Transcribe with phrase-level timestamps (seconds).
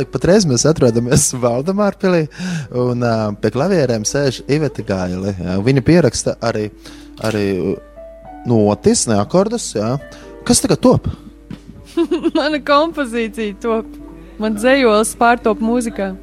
[0.00, 2.22] Tātad patreiz mēs atrodamies Valdemārpilī,
[2.72, 5.34] un uh, pie klavierēm sēž Iveta Gaili.
[5.36, 5.58] Jā.
[5.60, 6.70] Viņa pieraksta arī,
[7.28, 7.42] arī
[8.48, 9.66] notis, ne akordus.
[9.76, 9.98] Jā.
[10.48, 11.10] Kas tagad top?
[12.38, 13.90] Mana kompozīcija top.
[14.40, 16.14] Man dzējols pārtop mūzikā.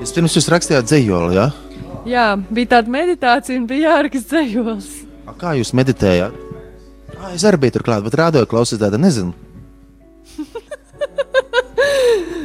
[0.00, 1.46] Vispirms jūs rakstījāt dzējoli, jā?
[2.10, 4.90] Jā, bija tāda meditācija un bija jāraksta dzējols.
[5.30, 6.34] A, Kā jūs meditējāt?
[7.20, 9.30] Ā, es arī biju tur klāt, bet rādoju klausīt tādu, nezinu.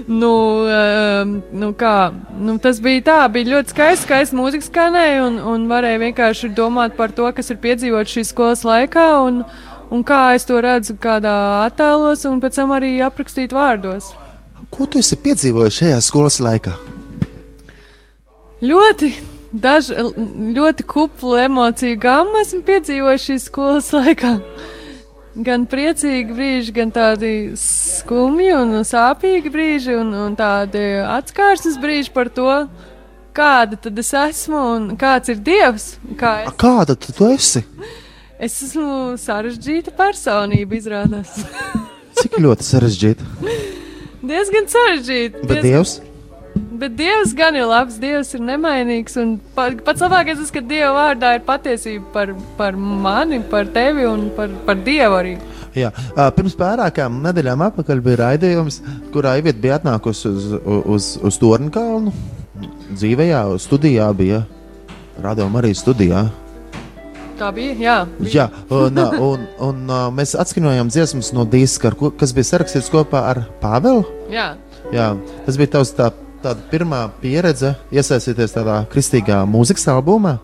[0.08, 0.32] Nu,
[0.70, 5.64] um, nu kā, nu, tas bija tā, bija ļoti skaisti, skaisti mūzika skanēja, un, un
[5.72, 9.42] varēja vienkārši domāt par to, kas ir piedzīvots šīs skolas laikā, un,
[9.90, 11.34] un kā es to redzu kādā
[11.64, 14.12] attēlos, un pēc tam arī aprakstīt vārdos.
[14.70, 16.76] Ko tu esi piedzīvojis šajā skolas laikā?
[18.62, 19.10] Ļoti,
[19.58, 19.90] daž,
[20.54, 24.38] ļoti kuplu emociju gammu esmu piedzīvojis šīs skolas laikā.
[25.36, 32.30] Gan priecīgi brīži, gan tādi skumji un sāpīgi brīži, un, un tādi atskārsnes brīži par
[32.32, 32.48] to,
[33.36, 35.90] kāda tad es esmu un kāds ir Dievs.
[36.16, 37.66] Kā A, es, kāda tu, tu esi?
[38.40, 41.36] es esmu sarežģīta personība, izrādās.
[42.16, 43.28] Cik ļoti sarežģīti.
[44.32, 45.44] Diezgan sarežģīta.
[45.52, 45.98] Bet Dievs?
[46.80, 49.18] Bet Dievs gan ir labs, Dievs ir nemainīgs.
[49.22, 54.08] Un pa, pats labākais ir, ka Dieva vārdā ir patiesība par, par mani, par tevi
[54.10, 55.36] un par, par Dievu arī.
[55.76, 55.90] Jā,
[56.38, 58.80] pirms pārākām nedēļām atpakaļ bija raidījums,
[59.12, 60.50] kurā Ivita bija atnākusi uz,
[60.96, 62.14] uz, uz Tornkalnu.
[62.96, 64.46] Dzīvējā, studijā bija
[65.24, 66.26] Radījuma arī studijā.
[67.40, 67.76] Tā bija.
[67.80, 67.96] Jā,
[68.32, 73.44] Jā, un, un, un ā, mēs atskaņojām dziesmas no diska, kas bija sarakstīts kopā ar
[73.64, 74.06] Pāvelu.
[74.32, 74.54] jā.
[74.94, 75.16] Jā,
[75.48, 76.12] tas bija tavs tā,
[76.46, 80.38] tāda pirmā pieredze iesaistīties tādā kristīgā mūzikas albumā.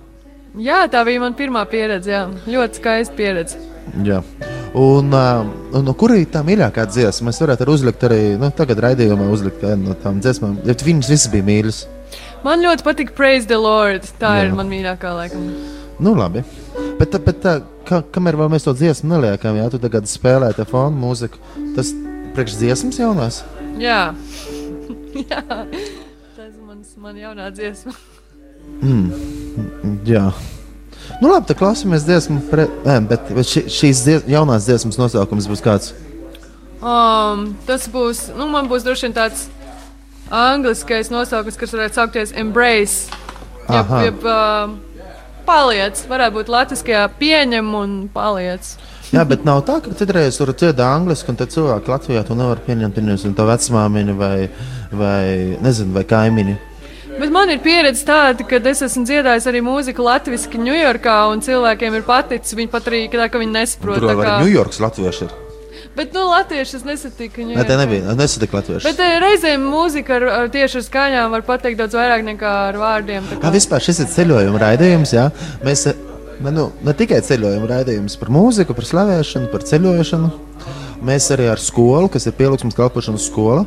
[0.57, 2.11] jā, tā bija mana pirmā pieredze.
[2.11, 2.25] Jā.
[2.49, 3.61] Ļoti skaista pieredze.
[4.05, 4.21] Jā.
[4.77, 7.27] Un, uh, no kur ir tā mīļākā dziesma?
[7.29, 10.61] Mēs varētu arī uzlikt arī nu, tagad raidījumā, uzlikt vienu no tām dziesmām.
[10.67, 11.81] Ja viņas visas bija mīļas.
[12.45, 14.07] Man ļoti patīk Praise the Lord.
[14.21, 14.47] Tā Jā.
[14.47, 15.43] ir mana mīļākā laikam.
[16.01, 16.41] Nu, labi.
[16.97, 20.97] Bet, bet tā, ka, kamēr mēs to dziesmu neliekam, jā, tu tagad spēlē te fonu
[21.03, 21.37] mūziku,
[21.75, 21.91] tas
[22.35, 23.43] priekš dziesmas jaunās.
[23.81, 24.01] Jā.
[25.31, 25.43] jā.
[26.35, 27.93] Tas ir mans, man jaunā dziesma.
[30.07, 30.29] Jā.
[31.21, 32.39] Nu, labi, tad klausāmies dziesmu.
[32.51, 32.67] Pre...
[32.85, 34.29] Nē, bet bet ši, šīs dzies...
[34.31, 35.91] jaunās dziesmas nosaukums būs kāds.
[36.81, 39.49] Um, tas būs, nu, man būs droši vien tāds
[40.33, 43.11] angliskais nosaukums, kas varētu saukties Embrace.
[43.71, 44.73] Jeb, jeb uh,
[45.45, 48.73] paliec, varētu būt latviskajā pieņem un paliec.
[49.11, 52.61] Jā, bet nav tā, ka citreiz tur dziedā angliski, un tad cilvēki Latvijā to nevar
[52.63, 52.95] pieņemt.
[52.95, 54.49] Pieņemsim to vecmāmiņu vai,
[54.95, 56.55] vai, nezinu, vai kaimiņu.
[57.19, 61.97] Bet man ir pieredze tāda, ka es esmu dziedājis arī mūziku latviešu Ņujorkā, un cilvēkiem
[61.99, 62.55] ir paticis.
[62.57, 63.99] Viņi pat arī, tā, ka viņi nesaprot.
[63.99, 65.35] Tur tā vēl kā- Ņujorkas latvieši ir.
[65.95, 67.43] Bet, nu, latvieši es nesatiku.
[67.51, 68.15] Nē, tā nebija.
[68.15, 68.87] Nesatika latvieši.
[68.87, 72.79] Bet eh, reizēm mūzika ar, ar tieši ar skaņām var pateikt daudz vairāk nekā ar
[72.79, 73.27] vārdiem.
[73.27, 75.11] tā Jā, kā- vispār šis ir ceļojuma raidījums.
[75.17, 75.27] Jā.
[75.67, 75.83] Mēs
[76.43, 80.31] ne, nu, ne tikai ceļojuma raidījums par mūziku, par slavēšanu, par ceļošanu.
[81.05, 83.63] Mēs arī ar skolu, kas ir pielūgsmes kalpošanas skola,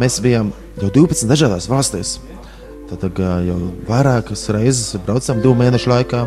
[0.00, 2.16] mēs bijām jau 12 dažādās valstīs.
[2.92, 3.58] Tad jau
[3.88, 6.24] vairākas reizes braucām divu mēnešu laikā.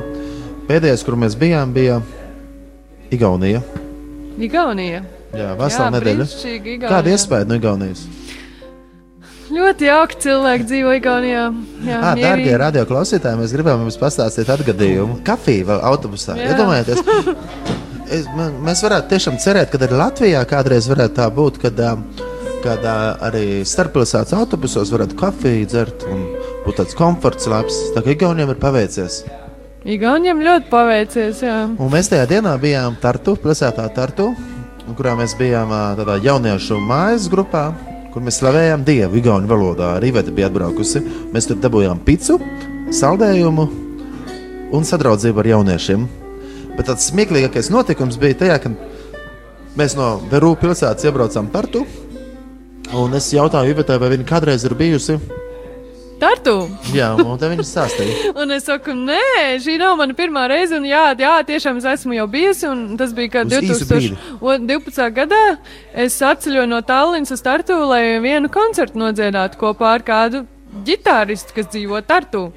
[0.70, 2.00] Pēdējais, kur mēs bijām, bija
[3.14, 3.62] Igaunija.
[4.42, 5.04] Igaunija.
[5.36, 6.26] Jā, vesela nedēļa.
[6.88, 8.06] Kāda iespēja no Igaunijas?
[9.46, 11.44] Ļoti jauki cilvēki dzīvo Igaunijā.
[11.86, 12.24] Jā, mierīgi.
[12.26, 15.20] darbie radioklausītāji, mēs gribam jums pastāstīt atgadījumu.
[15.28, 16.38] Kafija autobusā.
[16.42, 17.04] Iedomājieties,
[18.18, 21.84] es, man, mēs varētu tiešām cerēt, ka arī Latvijā kādreiz varētu tā būt, kad,
[22.66, 22.90] kad
[23.30, 26.26] arī starppilsētas autobusos varētu kafiju dzert un
[26.66, 27.80] būt tāds komforts labs.
[27.94, 29.22] Tā kā Igauniem ir paveicies.
[29.86, 31.46] Igauniem ļoti paveicies.
[31.46, 31.58] Jā.
[31.70, 34.32] Un mēs tajā dienā bijām Tartu, pilsētā Tartu,
[34.98, 35.70] kurā mēs bijām
[36.00, 37.70] tādā jauniešu mājas grupā,
[38.16, 39.90] kur mēs slavējām Dievu Igaunu valodā.
[39.98, 41.02] Arī Veta bija atbraukusi.
[41.36, 42.38] Mēs tur dabūjām picu,
[42.96, 43.66] saldējumu
[44.76, 46.06] un sadraudzību ar jauniešiem.
[46.78, 48.78] Bet tāds smieklīgākais notikums bija tajā, kad
[49.76, 51.84] mēs no Veru pilsētas iebraucām Tartu.
[52.96, 55.20] Un es jautāju Ivetai, vai viņa kādreiz ir bijusi.
[56.20, 56.54] Tartu!
[56.96, 58.30] Jā, un tā viņa stāstīja.
[58.40, 59.20] Un es saku, nē,
[59.64, 60.78] šī nav mana pirmā reize.
[60.78, 62.70] Un jā, jā, tiešām es esmu jau bijusi.
[62.72, 64.16] un Tas bija kā Uz īsu brīdi.
[64.40, 65.10] 2012.
[65.18, 65.42] gadā.
[66.06, 70.46] Es atceļoju no Tallinas uz Tartu, lai vienu koncertu nodziedātu kopā ar kādu
[70.88, 72.48] ģitāristu, kas dzīvo Tartu.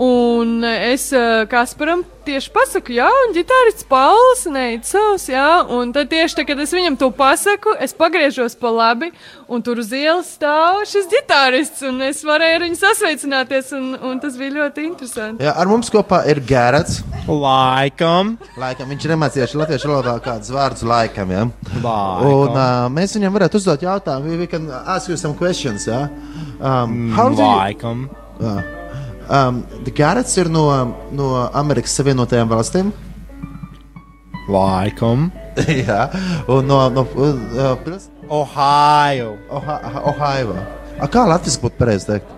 [0.00, 5.44] Un es uh, Kasparam tieši pasaku, jā, un ģitārists Pauls Neicels, jā,
[5.76, 9.10] un tad tieši tā, kad es viņam to pasaku, es pagriežos pa labi,
[9.44, 14.24] un tur uz ielas stāv šis ģitārists, un es varēju ar viņu sasveicināties, un, un
[14.24, 15.44] tas bija ļoti interesanti.
[15.44, 17.02] Jā, ar mums kopā ir Gērats.
[17.28, 18.38] Laikam.
[18.56, 21.36] Laikam viņš ir iemācījies latviešu valodā kādus vārdus laikam.
[21.36, 21.44] Ja?
[21.76, 22.26] Laikam.
[22.32, 24.32] Un uh, mēs viņam varētu uzdot jautājumu.
[24.32, 25.84] We, we can ask you some questions.
[25.86, 26.06] Ja?
[26.56, 28.08] Um, how do you, Laikam.
[28.40, 28.79] uh,
[29.30, 29.62] um,
[29.96, 30.66] Gērats ir no,
[31.14, 31.30] no
[31.62, 32.90] Amerikas Savienotajām valstīm.
[34.50, 35.30] Laikam.
[35.86, 36.08] Jā,
[36.48, 39.36] un no, no uh, pils- Ohio.
[39.50, 40.54] Oha- Ohio.
[41.00, 42.36] A, kā latviešu būtu pareizi teikt?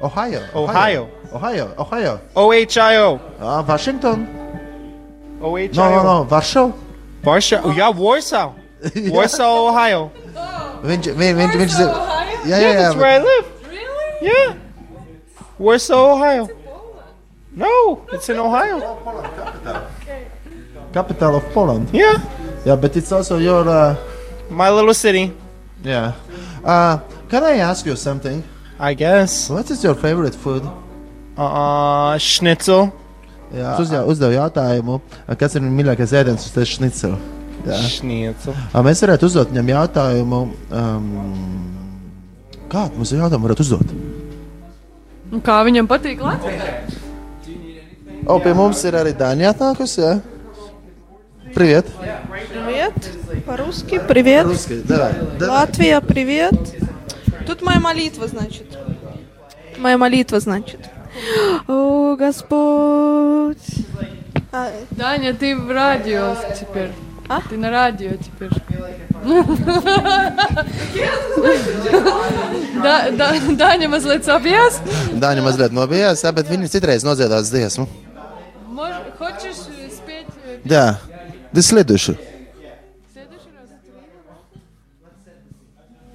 [0.00, 0.40] Ohio.
[0.56, 1.02] Ohio.
[1.36, 1.66] Ohio.
[1.78, 2.14] Ohio.
[2.34, 3.08] OHIO.
[3.38, 4.24] Uh, Washington.
[5.40, 5.72] OHIO.
[5.76, 6.16] No, no, no.
[6.30, 6.72] Varšava.
[7.24, 7.68] Warsaw.
[7.76, 8.54] Jā, Warsaw.
[9.14, 10.06] Warsaw, Ohio.
[10.82, 12.38] Viņš, viņš, viņš, viņš, Ohio?
[12.48, 12.80] jā, jā, Yeah, jā.
[12.80, 13.46] that's where I live.
[13.68, 14.08] Really?
[14.24, 14.56] Yeah.
[15.60, 16.48] Warsaw, Ohio.
[17.54, 18.80] No, it's in Ohio.
[20.92, 21.88] Capital of Poland.
[21.92, 22.16] Yeah.
[22.64, 23.68] Yeah, but it's also your.
[23.68, 23.94] Uh,
[24.50, 25.30] My little city,
[25.84, 26.12] yeah.
[26.64, 26.98] Uh,
[27.28, 28.42] can I ask you something?
[28.80, 29.48] I guess.
[29.48, 30.64] What is your favorite food?
[31.38, 32.90] Uh, schnitzel.
[33.54, 34.96] Jā, es uzdevu, uzdevu jautājumu,
[35.38, 37.16] kas ir mīļākais ēdiens šnicela.
[37.66, 37.78] Jā.
[37.90, 38.54] Schnitzel.
[38.74, 40.40] Ā, Mēs varētu uzdot viņam jautājumu.
[40.70, 41.08] Um,
[42.70, 43.94] kādu mums jautājumu varētu uzdot?
[45.30, 46.70] Un kā viņam patīk Latvijā?
[48.26, 50.02] O, pie mums ir arī Dāņa atnākusi.
[50.02, 50.18] Jā.
[51.54, 51.86] Привет.
[52.50, 52.94] Привет.
[53.46, 54.46] По-русски привет.
[54.46, 55.12] Русский, давай.
[55.38, 55.48] давай.
[55.48, 56.54] Латвия, привет.
[57.46, 58.78] Тут моя молитва, значит.
[59.78, 60.80] Моя молитва, значит.
[61.66, 63.56] О, Господь.
[64.52, 66.90] А, Даня, ты в радио теперь.
[67.29, 67.41] А?
[67.49, 68.49] Ты на радио теперь.
[72.83, 74.77] Да, да, Даня mazliet sabijās.
[75.17, 77.87] Dāņa mazliet nobijās, jā, bet viņi citreiz nodziedās dziesmu.
[78.75, 80.99] Может, Хочешь э, спеть э, Jā,
[81.53, 82.17] tas следующий.
[83.13, 83.49] следующий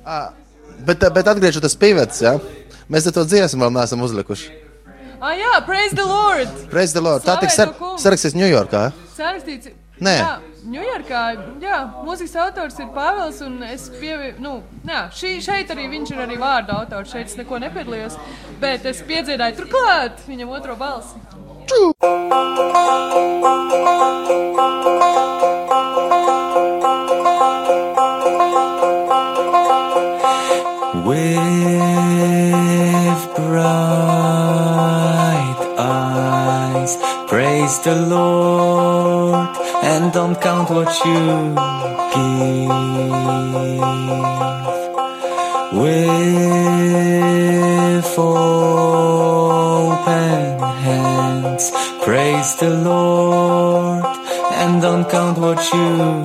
[0.04, 0.32] раз?
[0.84, 2.34] Bet, bet atgriežoties pie vietas, jā,
[2.88, 4.52] mēs te to dziesmu vēl neesam uzlikuši.
[5.20, 6.48] Ah, jā, praise the Lord!
[6.70, 7.24] Praise the Lord.
[7.24, 7.98] Tā tiks Slavēt to kungu.
[8.00, 8.84] sarakstīts Ņujorkā.
[9.16, 9.72] Sarakstīts.
[10.00, 10.14] Nē.
[10.16, 10.30] Jā,
[10.65, 11.21] Ņujorkā,
[11.61, 11.75] jā,
[12.05, 14.53] mūzikas autors ir Pāvils, un es pievienu, nu,
[14.89, 18.17] jā, šī, šeit arī viņš ir arī vārda autors, šeit es neko nepiedalījos,
[18.63, 21.21] bet es piedziedāju turklāt viņam otro balsi.
[21.67, 23.24] With
[40.15, 41.53] don't count what you
[42.13, 42.69] give.
[45.81, 46.15] With
[48.17, 49.39] open
[50.87, 51.65] hands,
[52.05, 54.05] praise the Lord,
[54.53, 56.24] and don't count what you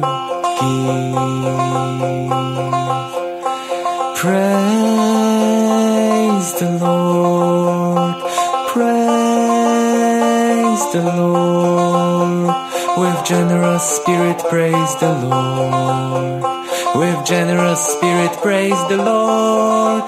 [15.00, 16.42] the Lord.
[16.94, 20.04] With generous spirit, praise the Lord.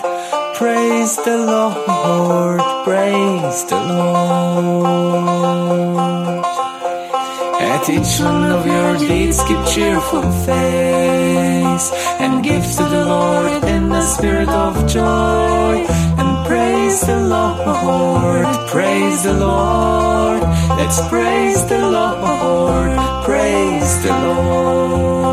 [0.55, 4.83] Praise the Lord, praise the Lord.
[7.73, 11.87] At each one of your deeds, keep cheerful face
[12.21, 16.02] and give to the Lord in the spirit of joy.
[17.03, 20.43] Praise the Lord, praise the Lord.
[20.79, 25.33] Let's praise the Lord, praise the Lord.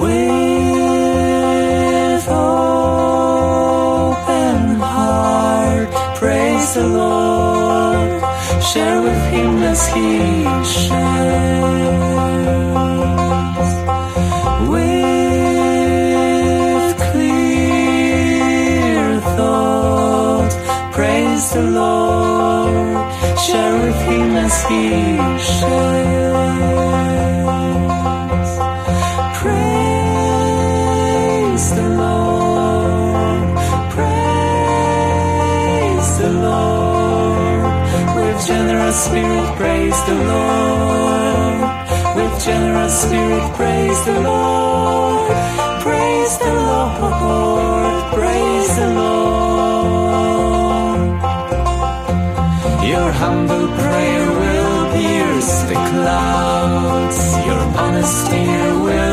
[0.00, 0.66] With
[2.26, 3.60] open
[4.80, 8.22] heart, praise the Lord.
[8.62, 10.35] Share with Him as He
[21.36, 22.96] praise the Lord.
[23.38, 24.88] Share with Him as He
[25.52, 26.34] shares.
[29.40, 30.06] Praise
[31.76, 33.48] the Lord,
[33.94, 34.48] praise
[36.20, 37.64] the Lord.
[38.16, 41.60] With generous spirit, praise the Lord.
[42.16, 45.36] With generous spirit, praise the Lord.
[45.82, 48.45] Praise the Lord, praise
[53.26, 57.20] humble prayer will pierce the clouds.
[57.46, 59.05] Your honest ear will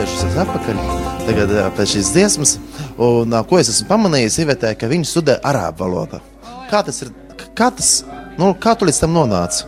[0.00, 0.78] Atgriezusies atpakaļ
[1.26, 2.52] tagad, pēc šīs dziesmas,
[3.04, 6.22] un ko es esmu pamanījis, Ivetē, ka viņi studē arābu valodā.
[6.70, 7.10] Kā tas ir?
[7.52, 7.90] Kā, tas,
[8.40, 9.66] nu, kā tu līdz tam nonāci?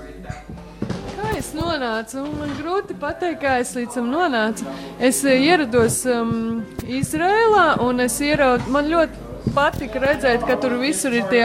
[1.19, 2.25] Kā es nonācu?
[2.39, 4.73] Man grūti pateikt, kā es līdz tam nonācu.
[4.97, 11.29] Es ierados um, Izrēlā, un es ieraudu, man ļoti patika redzēt, ka tur visur ir
[11.29, 11.45] tie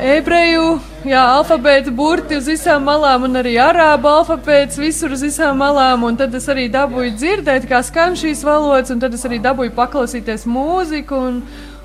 [0.00, 6.04] ebreju jā, alfabēta burti uz visām malām, un arī arābu alfabēts visur uz visām malām.
[6.18, 10.46] Tad es arī dabūju dzirdēt, kā skan šīs valodas, un tad es arī dabūju paklausīties
[10.50, 11.20] mūziku.
[11.30, 11.40] Un,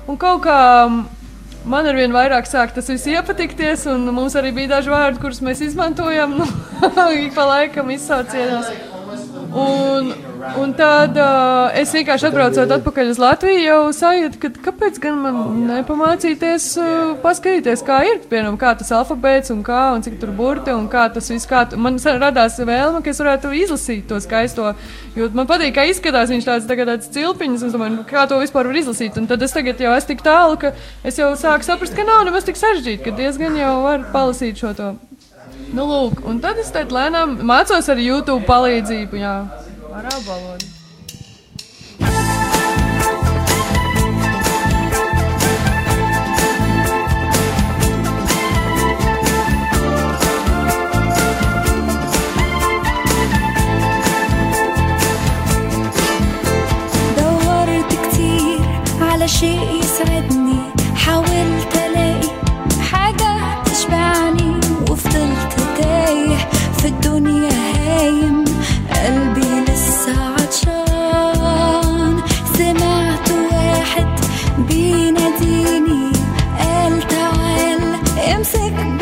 [0.08, 0.60] un kaut kā
[1.64, 5.42] man ar vien vairāk sāk tas viss iepatikties, un mums arī bija daži vārdi, kurus
[5.44, 6.38] mēs izmantojam,
[6.96, 8.89] nu, ik pa laikam izsaucienos.
[9.50, 10.12] Un,
[10.62, 15.40] un tad uh, es vienkārši atbraucot atpakaļ uz Latviju, jau sajūtu, ka kāpēc gan man
[15.66, 16.92] nepamācīties, uh,
[17.24, 21.08] paskatīties, kā ir, piemēram, kā tas alfabēts un kā, un cik tur burti un kā
[21.10, 24.70] tas viss, kā man radās vēlme, ka es varētu izlasīt to skaisto,
[25.18, 28.28] jo man patīk, kā izskatās viņš tāds, tagad tāds cilpiņas, un es domāju, nu, kā
[28.30, 31.32] to vispār var izlasīt, un tad es tagad jau esmu tik tālu, ka es jau
[31.34, 34.94] sāku saprast, ka nav nemaz tik sarežģīti, ka diezgan jau var palasīt šo to.
[35.75, 39.35] Nu, lūk, un tad es tad lēnām mācos ar YouTube palīdzību, jā,
[39.91, 40.71] arābu valodu.
[57.17, 58.59] دورت كتير
[59.01, 60.59] على شيء يسعدني
[60.95, 61.78] حاولت
[66.82, 68.44] في الدنيا هايم
[68.90, 72.20] قلبي لسه عطشان.
[72.56, 74.20] سمعت واحد
[74.68, 76.12] بيناديني
[76.58, 77.82] قال تعال
[78.34, 78.99] امسك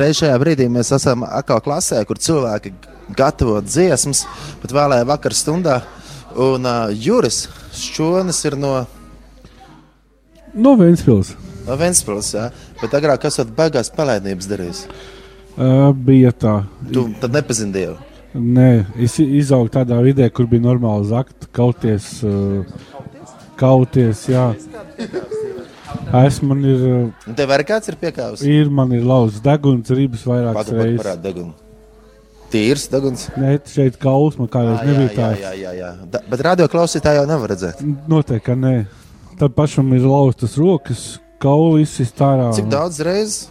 [0.00, 2.72] reiz šajā brīdī mēs esam atkal klasē, kur cilvēki
[3.16, 4.24] gatavo dziesmas,
[4.62, 5.80] pat vēlēja vakar stundā.
[6.38, 8.72] Un uh, Juris Šķonis ir no
[10.54, 11.34] No Vēnspils.
[11.66, 12.48] no Ventspils, jā.
[12.80, 14.84] Bet agrāk esat beigās palaidnības darījis.
[15.58, 16.54] Uh, bija tā.
[16.92, 17.96] Tu tad nepazini Dievu.
[18.38, 22.22] Nē, es izaugu tādā vidē, kur bija normāli zakt, kauties.
[22.22, 22.64] Uh,
[23.58, 24.52] kauties jā.
[26.08, 28.42] Es man ir, uh, Un tev arī kāds ir piekāvis?
[28.48, 31.02] ir, man ir lauzts deguns, rības vairākas Pagaid, reizes.
[31.02, 31.52] parādi degunu.
[32.48, 33.26] Tīrs deguns.
[33.36, 35.42] Nē, šeit kaus man kādreiz Ā, nebija jā, tāds.
[35.42, 35.90] jā, jā, jā.
[36.14, 37.82] Da, bet radio klausītāji jau nevar redzēt.
[38.08, 38.74] Noteikti, ka nē.
[39.38, 41.02] Tad pašam ir lauztas rokas,
[41.38, 42.48] kauli izsist ārā.
[42.56, 43.50] Cik daudz reizes?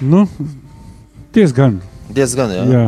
[0.00, 0.24] Nu,
[1.36, 1.80] diezgan.
[2.12, 2.50] Diezgan.
[2.56, 2.64] Jā.
[2.72, 2.86] jā.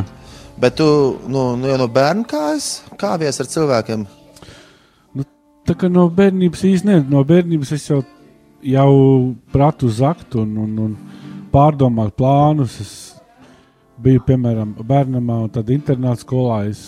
[0.59, 0.89] Bet tu
[1.29, 4.07] nu, nu, jau no bērna kājas kāvies ar cilvēkiem.
[5.69, 7.99] Tā kā no bērnības īstenībā, no bērnības es jau,
[8.65, 8.93] jau
[9.53, 10.95] pratu zakt un, un, un
[11.53, 12.79] pārdomāt plānus.
[12.81, 12.95] Es
[14.01, 16.63] biju, piemēram, bērnamā un tad internāta skolā.
[16.71, 16.83] Es,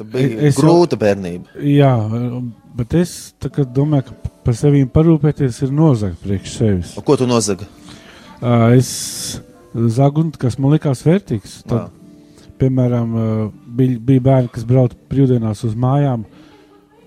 [0.00, 1.56] Tā bija Es jau- grūta bērnība.
[1.60, 1.90] jā,
[2.76, 6.92] bet es kā domāju, ka par sevi parūpēties ir nozagt priekš sevis.
[6.96, 7.66] O, ko tu nozaga?
[8.40, 9.40] Uh, es
[9.74, 11.62] zagu, kas man likās vērtīgs.
[11.68, 12.46] Tad, Vā.
[12.62, 16.24] piemēram, uh, bija, bija bērni, kas brauca brīvdienās uz mājām.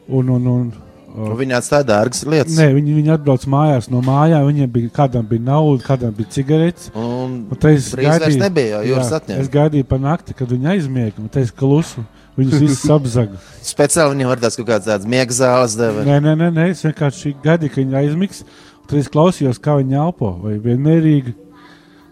[0.07, 0.71] Un, un, un,
[1.13, 2.55] Un Viņi atstāja dārgas lietas.
[2.57, 4.47] Nē, viņi, viņi atbrauc mājās no mājām.
[4.47, 6.89] Viņiem bija kādam bija nauda, kādam bija cigaretes.
[6.97, 9.43] Un Un vairs gaidīju, nebija, jo jūras atņēma.
[9.43, 11.21] Es gaidīju pa nakti, kad viņi aizmiega.
[11.21, 12.01] Un es klusu.
[12.33, 13.37] Viņus visus apzaga.
[13.73, 16.01] speciāli viņam var tās kaut kādas tādas miega zāles deva.
[16.07, 18.41] Nē, nē, nē, nē, es vienkārši gaidīju, ka viņi aizmigs.
[18.89, 20.33] Tad es klausījos, kā viņi elpo.
[20.41, 21.35] Vai vienmērīgi.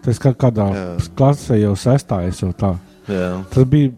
[0.06, 0.86] Tas kā kādā Jā.
[1.18, 2.76] klasē jau sestājas jau tā.
[3.10, 3.32] Jā.
[3.50, 3.90] Tad bija,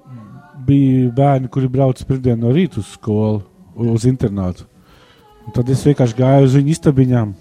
[0.64, 3.42] bija bērni, kuri brauca pirmdien no rīta uz skolu,
[3.74, 4.66] uz internātu.
[5.44, 7.34] Un tad es vienkārši gāju uz viņu istabiņām,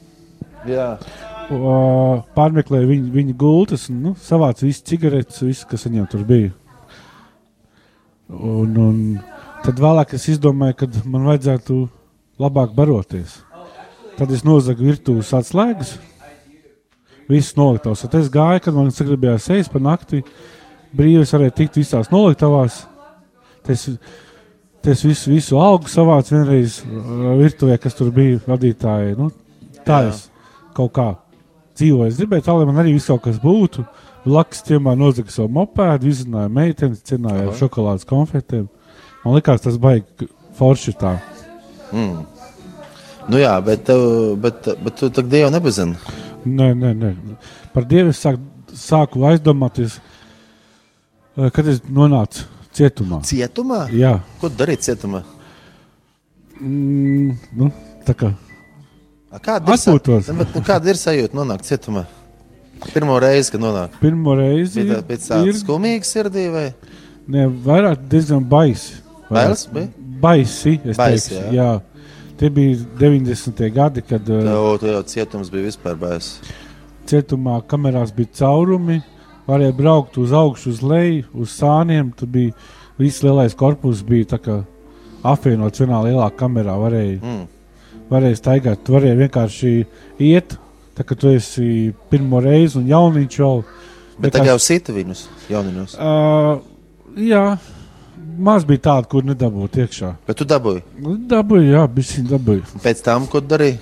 [0.67, 0.87] Jā.
[0.99, 6.51] uh, pārmeklēju viņu, viņu gultas un nu, savācu visas cigaretes, visu, kas viņam tur bija.
[8.33, 8.97] Un, un
[9.63, 11.83] tad vēlāk es izdomāju, ka man vajadzētu
[12.41, 13.41] labāk baroties.
[14.17, 15.95] Tad es nozagu virtuves atslēgas,
[17.29, 18.03] visas noliktavas.
[18.05, 20.21] Tad es gāju, kad man sagribējās sejas pa nakti,
[20.95, 22.83] brīvi es varēju tikt visās noliktavās.
[23.63, 23.87] Tas,
[24.83, 29.15] tas visu, visu augu savācu vienreiz uh, virtuvē, kas tur bija vadītāji.
[29.19, 29.29] Nu,
[29.87, 30.25] tā es
[30.77, 31.07] kaut kā
[31.79, 32.09] dzīvoju.
[32.11, 33.85] Es gribēju, tā, lai man arī viss kaut kas būtu.
[34.23, 38.69] Blakus ciemā nozaga savu mopēdu, izrunāja meitenes, cenāja ar šokolādes konfetēm.
[39.25, 41.17] Man liekas, tas baigi forši tā.
[41.91, 42.21] Mm.
[43.31, 45.95] Nu jā, bet, tev- bet, bet tu tā dievu nepazini.
[46.43, 47.11] Nē, nē, nē.
[47.71, 48.39] Par Dievu es sāk,
[48.75, 49.99] sāku aizdomāties,
[51.37, 52.43] eh, kad es nonācu
[52.73, 53.21] cietumā.
[53.27, 53.83] Cietumā?
[53.93, 55.23] Jā, Ko tu darīji cietumā?
[56.61, 57.71] mm, nu,
[58.07, 58.33] tā kā
[59.33, 60.27] A, Kāda ir, sa- Atpūtos.
[60.29, 62.03] Nu, bet, nu, kāda ir sajūta nonākt cietumā?
[62.93, 63.89] Pirmo reizi, kad nonāk.
[63.99, 66.73] pirmo reizi Bija tā, pēc tādas skumīgas sirdī vai
[67.27, 68.99] ne, vairāk diezgan baisi.
[69.31, 69.65] bailes?
[69.73, 69.87] bija?
[70.21, 71.53] Baisi, es Baisi, teikšu, jā.
[71.53, 71.81] jā.
[72.37, 73.71] Tie bija 90.
[73.73, 76.39] gadi, kad Tev, tev jau cietums bija vispār bailes.
[77.07, 79.01] cietumā kamerās bija caurumi.
[79.47, 82.13] Varēja braukt uz augšu, uz leju, uz sāniem.
[82.15, 82.53] Tur bija
[82.99, 84.39] viss lielais korpus, bija
[85.23, 86.77] apvienots vienā lielā kamerā.
[86.79, 87.47] Varēja, Mm.
[88.11, 89.85] varēja staigāt, varēja vienkārši
[90.19, 90.57] iet.
[90.95, 93.63] Tā kā tu esi pirmo reizi un jauniņš vēl.
[94.19, 95.95] Bet tagad jau sita viņus, jauniņus.
[95.97, 96.59] Uh,
[97.17, 97.57] jā,
[98.37, 100.15] maz bija tāda, kur nedabūt iekšā.
[100.27, 100.83] Bet tu dabūji.
[101.01, 102.61] Nu, Dabūju, jā, bija šī dabūja.
[102.83, 103.79] Pēc tam, ko darīji?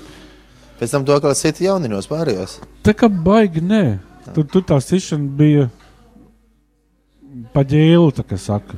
[0.79, 2.55] Pēc tam to kā sita jauniņos pārējos.
[2.81, 3.99] Tā kā baigi, nē.
[4.29, 5.67] Tur, tur tā sišana bija
[7.55, 8.77] paģēlu, tā kā saka,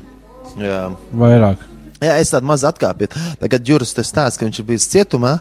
[0.60, 0.88] Jā.
[1.12, 1.62] vairāk.
[2.04, 3.16] Jā, es tādu mazu atkāpiet.
[3.40, 5.38] Tagad Juris te stāsta, ka viņš ir bijis cietumā.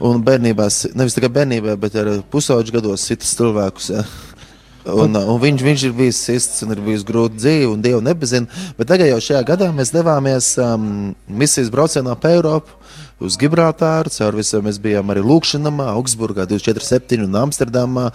[0.00, 0.64] Un bērnībā,
[0.96, 3.90] nevis tikai bērnībā, bet arī pusauģis gados citus cilvēkus.
[3.92, 4.04] Jā.
[4.88, 8.48] Un, un viņš, viņš ir bijis sists un ir bijis grūti dzīve, un Dievu nepazina.
[8.78, 10.86] Bet tagad jau šajā gadā mēs devāmies um,
[11.28, 12.79] misijas braucienā pa Eiropu,
[13.20, 14.12] uz Gibraltāru.
[14.14, 18.08] Caur visam mēs bijām arī Lūkšanamā, Augsburgā, 247 un Amsterdamā,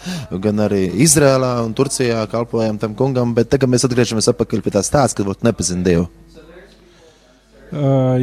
[0.44, 3.34] gan arī Izrēlā un Turcijā kalpojām tam kungam.
[3.38, 6.10] Bet tagad mēs atgriežamies atpakaļ pie tā stāsta, ka vot nepazina Dievu.
[7.76, 8.22] Uh,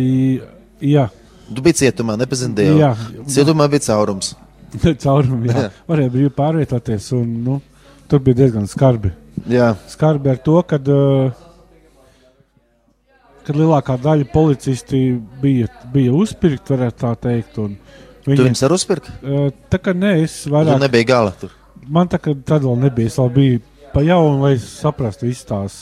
[0.81, 1.11] jā,
[1.53, 2.79] Tu biji cietumā, nepazini Dievu.
[2.81, 2.93] Jā.
[3.31, 4.33] Cietumā bija caurums.
[5.05, 5.49] caurumā.
[5.51, 5.65] Jā.
[5.91, 7.59] Varēja brīvi pārvietoties, un nu,
[8.11, 9.13] tur bija diezgan skarbi.
[9.49, 11.33] Jā, Skarbi ar to, ka uh,
[13.47, 15.01] kad lielākā daļa policisti
[15.43, 17.59] bija, bija uzpirkti, varētu tā teikt.
[18.27, 19.13] Viņi, viņus arī uzpirki.
[19.27, 21.33] uh, tā kā nē, es Tur vairāk, nebija gala.
[21.41, 21.51] Tur.
[21.91, 23.61] man tā kā tad vēl nebija, es vēl biju
[23.93, 25.79] pa jaunu, lai saprastu visas tās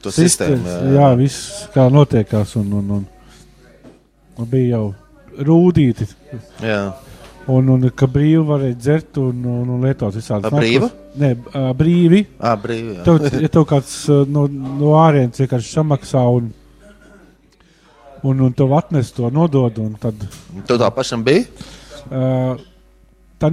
[0.00, 0.56] To sistēmu.
[0.62, 0.94] sistēmas.
[0.96, 3.02] Jā, viss kā notiekās, un, un, un,
[4.40, 4.94] un bija jau
[5.50, 6.06] rūdīti.
[6.64, 6.80] jā.
[7.50, 10.46] Un, un ka brīvi varēja dzert un, un, un lietot visādi.
[10.46, 10.86] A, brīva?
[11.18, 11.30] Nē,
[11.74, 12.20] brīvi.
[12.38, 13.04] Ā, brīvi, jā.
[13.08, 16.52] Tev, ja tev kāds ā, no, no ārienes vienkārši samaksā un,
[18.24, 20.26] un, un tev atnes to nodod, un tad.
[20.66, 21.46] Tu tā pašam biji?
[22.10, 22.58] Uh,
[23.40, 23.48] Tā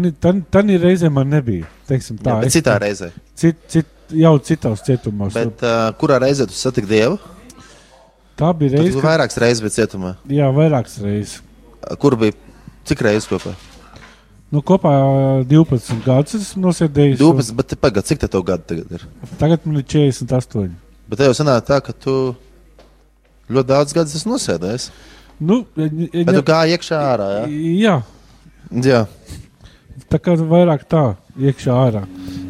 [0.83, 1.67] reizē man nebija.
[1.87, 3.07] Teiksim, tā, Jā, bet Es- citā reizē.
[3.39, 5.33] Cit, cit, jau citos cietumos.
[5.33, 7.15] Bet, uh, kurā reizē tu satiki Dievu?
[8.37, 10.17] Tā bija reize, tu vairākas reizes biji cietumā.
[10.27, 11.39] Jā, vairākas reizes.
[12.01, 12.35] Kur bija?
[12.87, 13.55] Cik reizes kopā?
[14.51, 15.07] Nu, kopā ā,
[15.47, 17.17] 12 gadus esmu nosēdējis.
[17.19, 19.07] 12, bet pagaidi, cik tev gadu tagad ir?
[19.23, 20.75] un Tagad man ir 48.
[21.07, 22.35] Bet tev sanāk tā, ka tu
[23.49, 24.89] ļoti daudz gadus esi nosēdējis.
[25.39, 25.89] Nu, ja,
[26.25, 27.47] Bet tu gāji iekšā ārā, jā?
[27.83, 27.95] jā,
[28.87, 29.03] Jā.
[30.09, 31.03] tā kā vairāk tā,
[31.37, 32.03] iekšā ārā.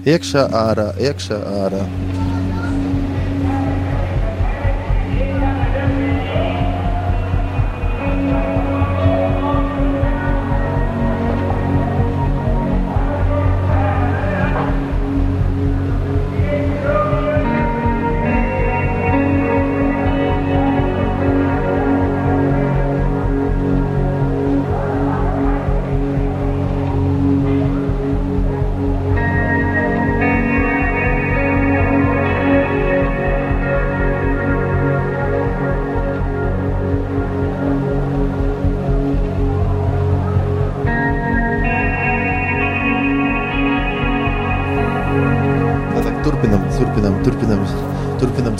[0.07, 1.83] Iekšā ārā, iekšā ārā.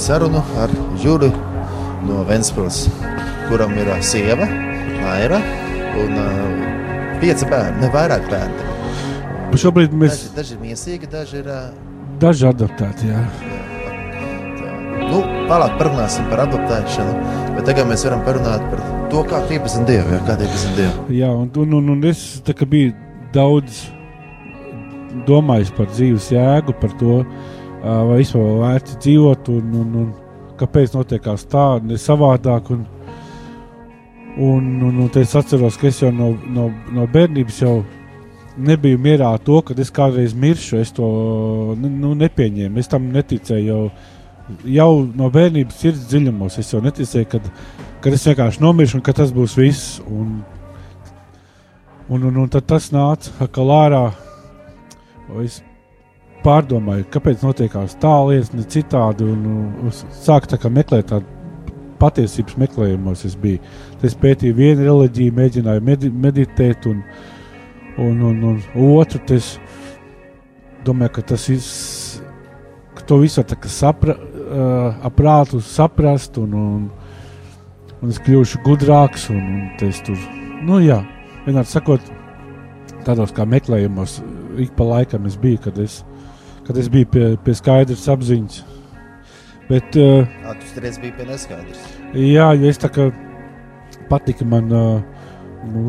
[0.08, 0.72] Sarunu ar
[1.04, 1.28] Juri
[2.08, 2.86] no Ventspils,
[3.50, 4.48] kuram ir ā, sieva,
[5.08, 5.40] Aira
[6.00, 8.66] un uh, pieci bērni, ne vairāk bērni.
[9.58, 11.50] Šobrīd mēs Daži, daži ir miesīgi, daži ir.
[11.52, 11.60] ā,
[12.22, 13.10] daži adaptēti.
[13.12, 13.26] Jā.
[15.08, 17.14] Nu, vēlāk parunāsim par adaptēšanu,
[17.58, 20.16] bet tagad mēs varam parunāt par to, kā iepazini Dievu.
[20.16, 21.06] Jā, kā tu iepazini Dievu.
[21.20, 22.24] Jā, un, un, un, un es
[22.64, 22.96] biju
[23.36, 23.84] daudz
[25.28, 27.22] domājis par dzīves jēgu, par to,
[27.82, 30.08] vai vispār vērts dzīvot, un, un, un
[30.58, 32.72] kāpēc notiekās tā, ne savādāk.
[32.74, 32.86] Un,
[34.38, 37.78] un, un, un es atceros, ka es jau no, no, no bērnības jau
[38.58, 40.82] nebiju mierā ar to, ka es kādreiz miršu.
[40.82, 41.08] Es to
[41.78, 43.66] nu, nepieņēmu, es tam neticēju.
[43.68, 43.82] Jau,
[44.78, 47.50] jau no bērnības sirds dziļumos es jau neticēju, kad,
[48.04, 49.98] kad es vienkārši nomiršu un ka tas būs viss.
[50.08, 50.40] Un,
[52.08, 54.06] Un, un, un tad tas nāca atkal ārā.
[55.28, 55.58] un Es
[56.48, 59.28] pārdomāju, kāpēc notiekās tā lietas, ne citādi.
[59.28, 61.38] Un, un es sāku tā meklēt tādu
[62.02, 63.26] patiesības meklējumos.
[63.28, 63.62] Es biju.
[64.06, 67.02] Es pētīju vienu reliģiju, mēģināju medi meditēt, un,
[67.98, 68.62] un, un, un
[69.00, 69.56] otru es
[70.88, 71.68] domāju, ka tas ir.
[73.08, 76.82] To visu tā kā sapra, uh, aprātu saprast, un, un,
[78.02, 79.30] un es kļūšu gudrāks.
[79.32, 80.20] Un, un es tur,
[80.68, 80.98] nu jā,
[81.46, 82.04] vienmēr sakot,
[83.08, 84.18] tādos kā meklējumos,
[84.60, 86.02] ik pa laikam es biju, kad es,
[86.68, 88.62] kad es biju pie, pie skaidras apziņas.
[89.70, 91.80] Bet, uh, Ah, tu reiz biji pie neskaidrs.
[92.16, 93.10] jā, jo es tā kā
[94.10, 95.02] patika man uh,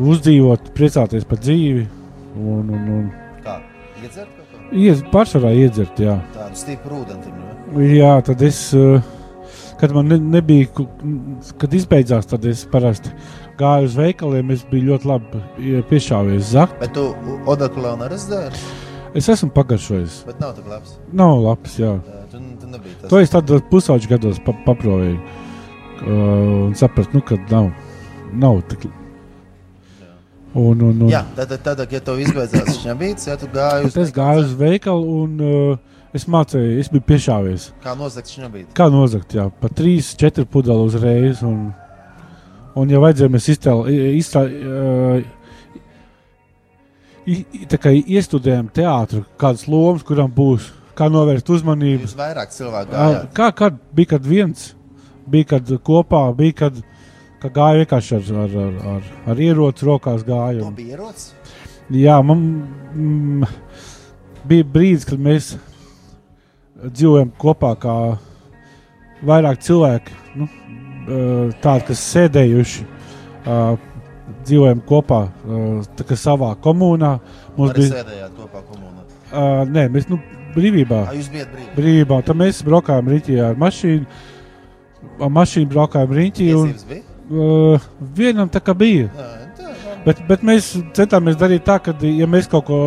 [0.09, 1.85] uzdzīvot, priecāties par dzīvi
[2.35, 3.05] un, un, un
[3.45, 3.59] Kā?
[4.03, 4.65] Iedzert kaut ko?
[4.75, 6.17] iez, pārsvarā iedzert, jā.
[6.35, 7.31] Tādu stipru ūdeni.
[7.71, 7.85] Nu?
[7.85, 8.99] Jā, tad es, uh,
[9.79, 10.67] kad man ne, nebija,
[11.61, 13.11] kad izbeidzās, tad es parasti
[13.59, 16.75] gāju uz veikaliem, es biju ļoti labi ie- piešāvies zakt.
[16.83, 17.09] Bet tu
[17.47, 18.51] odakulā neredzēji,
[19.17, 20.23] Es esmu pagaršojis.
[20.27, 20.97] bet nav tik labs.
[21.13, 21.95] Nav labs, jā.
[21.97, 23.09] Jā, Tu, tu tas.
[23.09, 25.15] To es tādos pusauģu gados pa, paproju.
[25.99, 27.71] Uh, un sapratu, nu, ka nav,
[28.33, 28.85] nav tik.
[30.53, 33.93] Un, un, un, Jā, tad, tad, tad, ja tev izbeidzās šņabīts, ja tu gāji uz
[33.93, 37.67] Tad es gāju uz veikalu un uh, es mācīju, es biju piešāvies.
[37.83, 38.71] Kā nozagt šņabīt?
[38.77, 41.43] Kā nozagt, jā, pa trīs, četri pudeli uzreiz.
[41.45, 41.69] Un,
[42.77, 45.27] un ja vajadzēja, mēs izstrādājām.
[47.29, 52.07] Iestudējām teātrus, kādas lomas, kuram būs, kā novērst uzmanību.
[52.07, 53.31] Jūs vairāk cilvēku gājāt.
[53.37, 54.71] Kā kad bija kad viens,
[55.29, 56.79] bija kad kopā, bija kad,
[57.43, 60.65] kad gāja vienkārši ar, ar, ar, ar, ar ieroci rokās gāja.
[60.65, 61.33] Un, bija ierocis.
[61.93, 62.45] jā, man
[62.93, 63.53] mm,
[64.49, 65.53] bija brīdis, kad mēs
[66.79, 67.95] dzīvojam kopā kā
[69.25, 70.47] vairāk cilvēki, nu,
[71.61, 72.87] tādi, kas sēdējuši.
[74.45, 75.21] Dzīvojam kopā,
[76.09, 77.19] kā savā komunā.
[77.57, 79.03] Mums Arī bija, sēdējāt kopā komunā.
[79.31, 80.19] uh, nē, mēs nu,
[80.55, 81.03] brīvībā.
[81.09, 81.75] Ā, jūs bijat brīvi.
[81.77, 82.23] brīvībā.
[82.25, 84.05] Tad mēs braukājām rītī ar mašīnu.
[85.21, 86.49] Ar mašīnu braukājām rītī.
[86.55, 87.03] Un, bija?
[87.31, 87.79] uh,
[88.15, 89.09] vienam tā kā bija.
[89.09, 89.97] Jā, tā, jā.
[90.05, 92.79] Bet, bet mēs centāmies darīt tā, ka, ja mēs kaut ko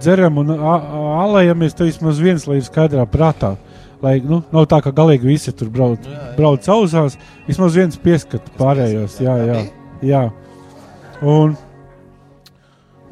[0.00, 3.56] dzeram un a- a- alējamies, tad vismaz viens lai ir skaidrā prātā.
[4.02, 6.36] Lai nu, nav tā, ka galīgi visi tur brauc, Jā, jā.
[6.36, 7.14] brauc ausās.
[7.46, 9.20] Vismaz viens pieskat pārējos.
[9.22, 9.60] Jā, jā,
[10.02, 10.24] jā.
[11.24, 11.56] Un,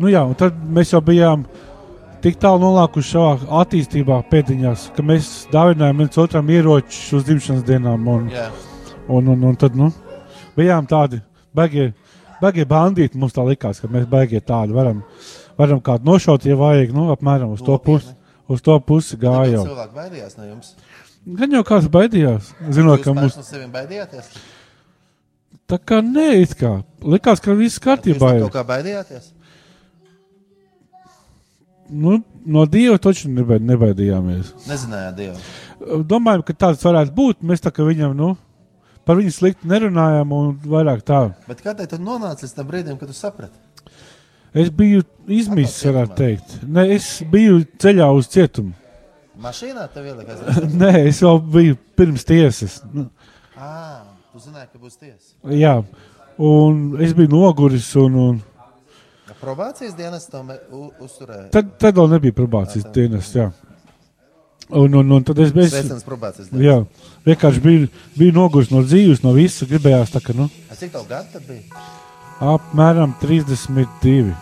[0.03, 1.45] Nu jā, un tad mēs jau bijām
[2.25, 8.09] tik tālu nolākuši savā attīstībā pēdiņās, ka mēs dāvinājām viens otram ieročus uz dzimšanas dienām.
[8.09, 8.49] Un, Jā.
[9.07, 9.91] un, un, un tad, nu,
[10.57, 11.21] bijām tādi
[11.55, 11.91] baigie,
[12.41, 13.21] baigie bandīti.
[13.21, 15.05] Mums tā likās, ka mēs baigie tādi varam,
[15.61, 18.17] varam kādu nošaut, ja vajag, nu, apmēram uz to pusi.
[18.51, 19.69] Uz to pusi Kāda gājām.
[19.69, 20.73] cilvēka baidījās no jums?
[21.39, 22.51] Gan jau kāds baidījās.
[22.75, 24.33] Zinot, Jūs ka paši mums no sevi baidījāties?
[25.73, 28.45] Tā kā nē, it kā likās, ka viss Jūs kārtībā ir.
[28.47, 29.33] kaut kā baidījāties?
[31.93, 34.53] Nu, no dieva taču nebaid, nebaidījāmies.
[34.69, 36.05] Nezinājāt, Dievu.
[36.09, 37.43] Domājam, ka tāds varētu būt.
[37.45, 38.31] Mēs tā kā viņam, nu,
[39.05, 41.21] par viņu slikti nerunājām un vairāk tā.
[41.49, 43.61] Bet kādēļ tu nonāci līdz tam brīdim, kad tu saprati?
[44.57, 46.57] Es biju izmisis, varētu teikt.
[46.69, 48.73] Ne, es biju ceļā uz cietumu.
[49.43, 52.81] Mašīnā tev ielika aiz Nē, es vēl biju pirms tiesas.
[52.93, 53.09] Nu,
[53.63, 54.02] Ah,
[54.33, 55.35] tu zināji, ka būs tiesa.
[55.53, 55.75] jā,
[56.39, 57.91] un es biju noguris.
[58.01, 58.41] Un, un
[59.43, 60.51] Probācijas dienas tam
[61.03, 61.49] uzturēja.
[61.55, 63.31] tad, tad vēl nebija probācijas dienas.
[63.35, 63.49] Jā.
[64.73, 65.69] Un, un, un tad es biju.
[65.73, 66.63] Sveiciens probācijas dienas.
[66.65, 69.67] Jā, vienkārši biju, biju noguris no dzīves, no visa.
[69.69, 71.83] Gribējās tā, ka, nu, A Cik tev gadu bija?
[72.43, 73.87] apmēram 32.
[74.03, 74.33] 32.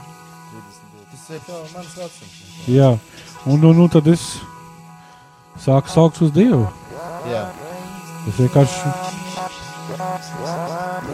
[1.10, 2.36] Tas ir tev mans vecums.
[2.70, 2.90] Jā,
[3.46, 4.26] un, un, un tad es
[5.64, 6.66] sāku saukt uz Dievu.
[7.30, 7.46] Jā.
[8.28, 8.94] Es vienkārši,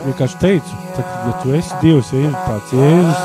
[0.05, 3.21] vienkārši teicu, ka, ja tu esi Dievs, ja ir tāds jēzus,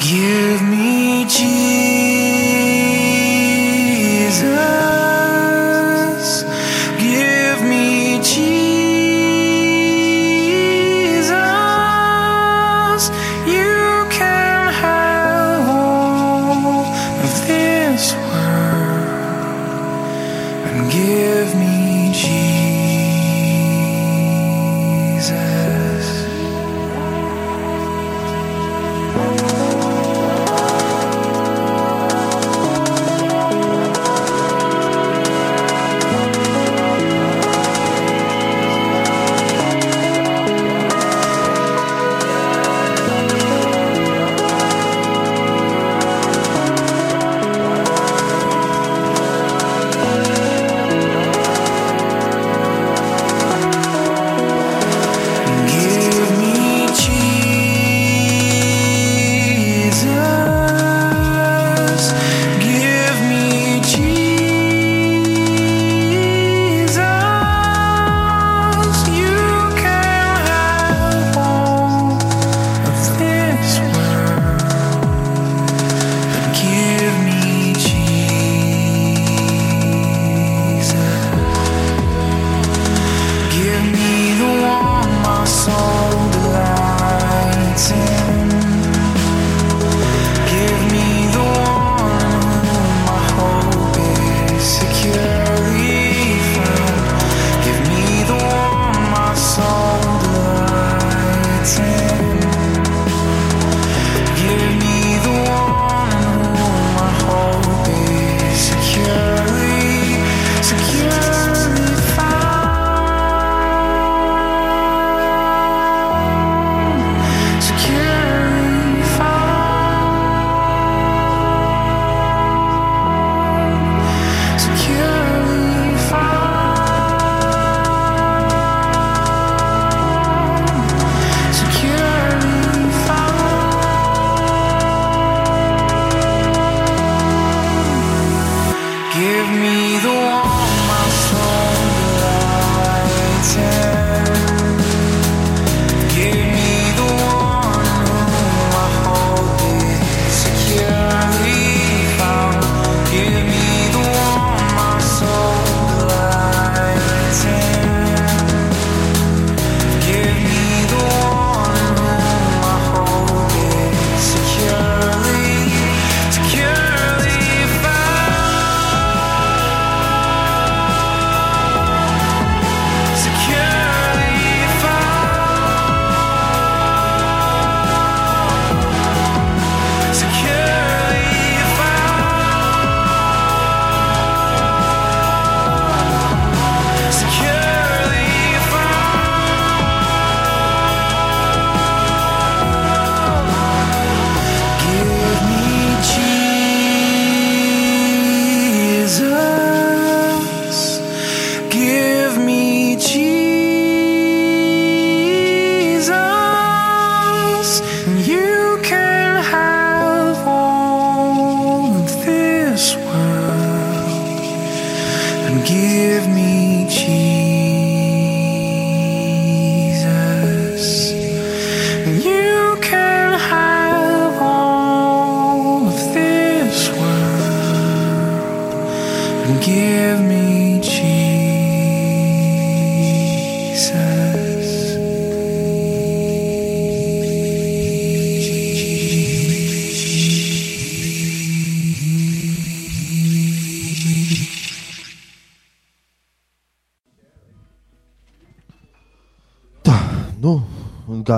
[0.00, 1.96] Give me Jesus.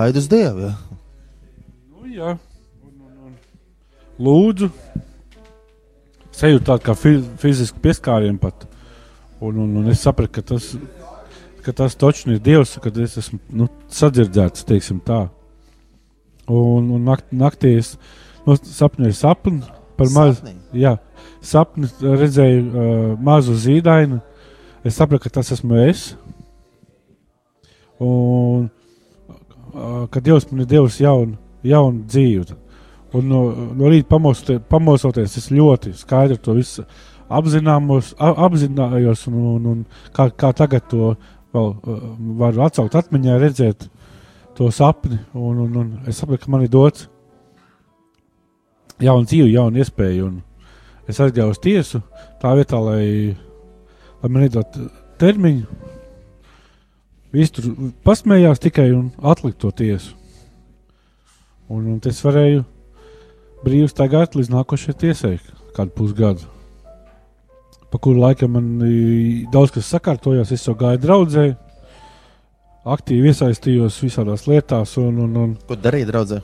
[0.09, 0.59] Un gaidu uz Dievu.
[0.59, 0.73] Ja?
[1.89, 2.37] Nu, jā.
[2.83, 3.33] Un, un, un.
[4.19, 4.69] Lūdzu,
[6.35, 8.65] sajūtu tādu kā fi fizisku pieskārienu pat.
[9.39, 10.71] Un, un, un es sapratu, ka tas,
[11.63, 15.27] ka tas točni ir Dievs, kad es esmu nu, sadzirdēts, teiksim tā.
[16.49, 17.93] Un, un nakt, naktī es
[18.47, 19.61] nu, sapņoju sapni
[19.99, 20.55] par mazu.
[20.73, 20.97] Jā,
[21.45, 24.19] sapni redzēju uh, mazu zīdainu.
[24.83, 26.09] Es sapratu, ka tas esmu es.
[27.99, 28.69] Un
[30.11, 32.57] ka Dievs man ir devis jaunu, jaunu dzīvi.
[33.17, 33.41] Un no,
[33.73, 36.85] no rīta pamostoties, pamostoties, es ļoti skaidri to visu
[37.29, 41.13] apzināmos, a, apzinājos, un, un, un kā, kā tagad to
[41.53, 41.71] vēl
[42.37, 43.87] varu atcaukt atmiņā, redzēt
[44.57, 45.17] to sapni.
[45.33, 47.07] Un, un, un es saprotu, ka man ir dots
[49.01, 50.29] jauna dzīve, jauna iespēja.
[50.29, 50.41] Un
[51.09, 52.03] es aizgāju uz tiesu
[52.41, 53.35] tā vietā, lai,
[54.21, 54.81] lai man iedot
[55.21, 55.88] termiņu.
[57.35, 57.69] Visi tur
[58.07, 60.15] pasmējās tikai un atlika to tiesu.
[61.69, 62.63] Un, un es varēju
[63.61, 65.35] brīvi staigāt līdz nākošajai tiesai,
[65.75, 66.47] kādu pusgadu.
[67.89, 68.69] Pa kuru laikam man
[69.53, 71.45] daudz kas sakārtojās, es jau gāju draudzē,
[72.89, 74.95] aktīvi iesaistījos visādās lietās.
[75.01, 76.41] Un, un, un, Ko darīja draudzē?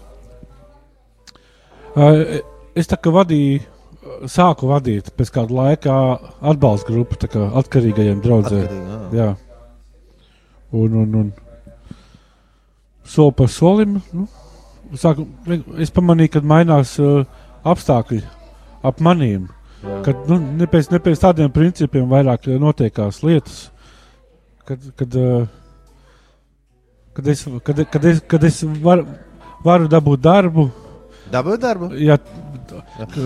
[2.76, 3.64] Es tā kā vadīju,
[4.30, 5.96] sāku vadīt pēc kāda laika
[6.46, 8.66] atbalsta grupu atkarīgajiem draugiem.
[8.66, 9.02] Atkarīgi, ā.
[9.16, 9.30] Jā,
[10.76, 11.32] un, un, un
[13.06, 14.00] soli pa solim.
[14.16, 14.28] Nu,
[15.00, 15.28] sāku,
[15.82, 17.24] es pamanīju, ka mainās uh,
[17.66, 18.22] apstākļi
[18.86, 19.48] ap maniem.
[20.06, 23.68] Kad nu, ne, pēc, ne pēc tādiem principiem vairāk uh, notiekās lietas,
[24.66, 25.46] kad, kad, uh,
[27.18, 29.06] kad es, kad, kad es, kad es var,
[29.66, 30.70] varu dabūt darbu.
[31.34, 31.94] Dabūju darbu.
[31.98, 32.20] Ja,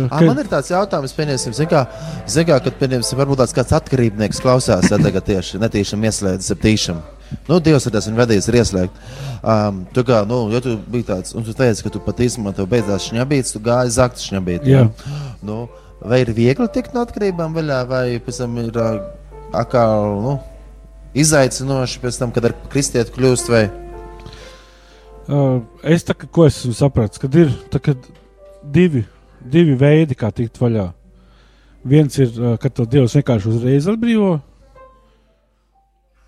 [0.09, 1.85] Ah, man ir tāds jautājums, pieņemsim, kā,
[2.27, 6.99] kā, kad pieņemsim, varbūt tāds kāds atkarībnieks klausās, ja tagad tieši netīšām ieslēdzas ap tīšām.
[7.49, 9.03] Nu, Dievs ir tas viņa vedījis, ir ieslēgt.
[9.39, 12.53] Um, tu kā, nu, ja tu biji tāds, un tu teici, ka tu pat īstenībā
[12.57, 14.65] tev beidzās šņabīts, tu gāji zakt šņabīt.
[14.67, 14.87] Jā.
[15.45, 15.63] Nu,
[16.01, 18.99] vai ir viegli tikt no atkarībām vaļā, vai pēc tam ir uh,
[19.55, 20.35] atkal, nu,
[21.17, 23.63] izaicinoši pēc tam, kad ar kristieti kļūst vai...
[25.29, 28.05] Uh, es tā kā ko esmu sapratis, kad ir tā, kad
[28.65, 29.03] divi,
[29.39, 30.87] divi veidi, kā tikt vaļā.
[31.89, 34.39] Viens ir, uh, kad to Dievs vienkārši uzreiz atbrīvo,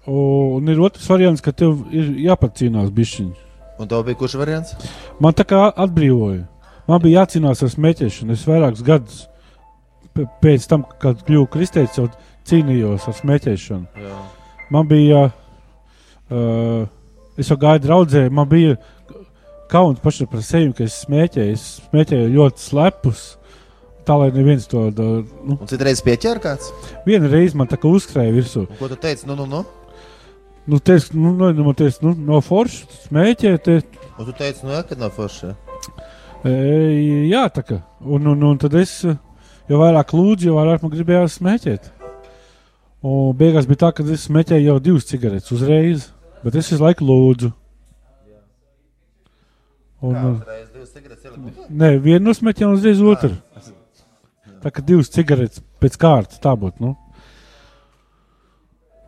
[0.09, 3.33] un ir otrs variants, ka tev ir jāpacīnās bišķiņi.
[3.81, 4.73] Un tev bija kurš variants?
[5.21, 6.45] Man tā kā atbrīvoja.
[6.89, 8.35] Man bija jācīnās ar smēķēšanu.
[8.35, 9.27] Es vairākus gadus
[10.43, 12.07] pēc tam, kad kļuvu kristietis, jau
[12.49, 14.05] cīnījos ar smēķēšanu.
[14.05, 14.17] Jā.
[14.73, 15.21] Man bija,
[16.31, 16.87] uh,
[17.39, 18.77] es jau gāju draudzē, man bija
[19.71, 21.53] kauns pašam par sevi, ka es smēķēju.
[21.55, 23.26] Es smēķēju ļoti slepus,
[24.07, 26.73] tā lai neviens to nu, Un citreiz pieķēra kāds?
[27.05, 28.65] vienu reizi man tā kā uzskrēja virsū.
[28.67, 29.30] Un ko tu teici?
[29.30, 29.63] Nu, nu, nu.
[30.66, 33.64] Nu, tes, nu, nu, nu, tes, nu, no foršas smēķēt.
[33.66, 33.80] Te,
[34.20, 35.55] Un tu teici, nu, kad nav forši.
[36.45, 36.51] e,
[37.32, 37.80] jā, tā kā.
[38.01, 38.99] Un, un, un tad es,
[39.70, 41.89] jo vairāk lūdzu, jo vairāk man gribējās smēķēt.
[43.01, 46.12] Un beigās bija tā, ka es smēķēju jau divas cigaretes uzreiz,
[46.43, 47.49] bet es visu laiku lūdzu.
[50.01, 50.41] Un,
[51.70, 53.36] Nē, viena nosmeķa un uzreiz otru.
[54.62, 56.82] Tā kā divas cigaretes pēc kārtas tā būtu.
[56.82, 56.95] Nu.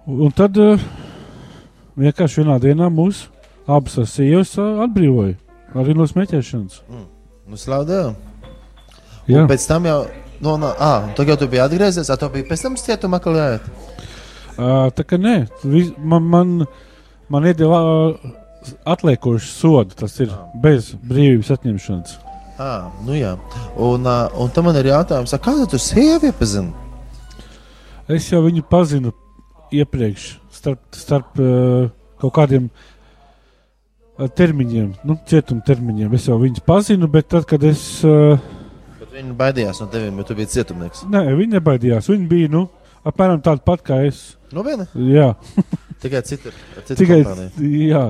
[0.05, 0.81] Un tad uh,
[1.99, 3.29] vienkārši vienā dienā mūsu
[3.67, 5.35] abas ar sievas uh, atbrīvoja.
[5.73, 6.81] Arī no smēķēšanas.
[7.49, 8.13] Nu, slavu Dievu.
[9.27, 9.99] Jā, Un pēc tam jau,
[10.43, 13.69] nu, no, ah, tad jau tu biji atgriezies, ah, tu biji pēc tam cietumā kalējot.
[14.57, 16.51] uh, tā kā nē, vis- man, man,
[17.31, 17.79] man iedeva
[18.11, 18.33] uh,
[18.85, 19.95] atliekošu sodu.
[20.03, 20.29] Tas ir
[20.61, 22.17] bez brīvības atņemšanas.
[22.59, 23.33] Ah, nu jā.
[23.81, 26.69] Un, uh, un tam man ir jautājums, kādu tu sievi iepazini?
[28.11, 29.13] Es jau viņu pazinu
[29.73, 30.27] iepriekš,
[30.63, 31.89] starp, starp uh,
[32.23, 36.13] kaut kādiem uh, termiņiem, nu, cietuma termiņiem.
[36.15, 37.83] Es jau viņus pazinu, bet tad, kad es.
[38.07, 38.39] Uh,
[39.01, 41.03] Bet viņi baidījās no tevis, jo tu biji cietumnieks.
[41.11, 42.07] nē, viņi nebaidījās.
[42.09, 42.63] Viņi bija nu,
[43.05, 44.23] apmēram tādi pat kā es.
[44.53, 44.87] Nu, viena.
[44.95, 45.33] Jā,
[46.03, 46.51] Tikai citu
[46.95, 47.21] tikai.
[47.23, 47.69] kompāniju.
[47.91, 48.01] Jā,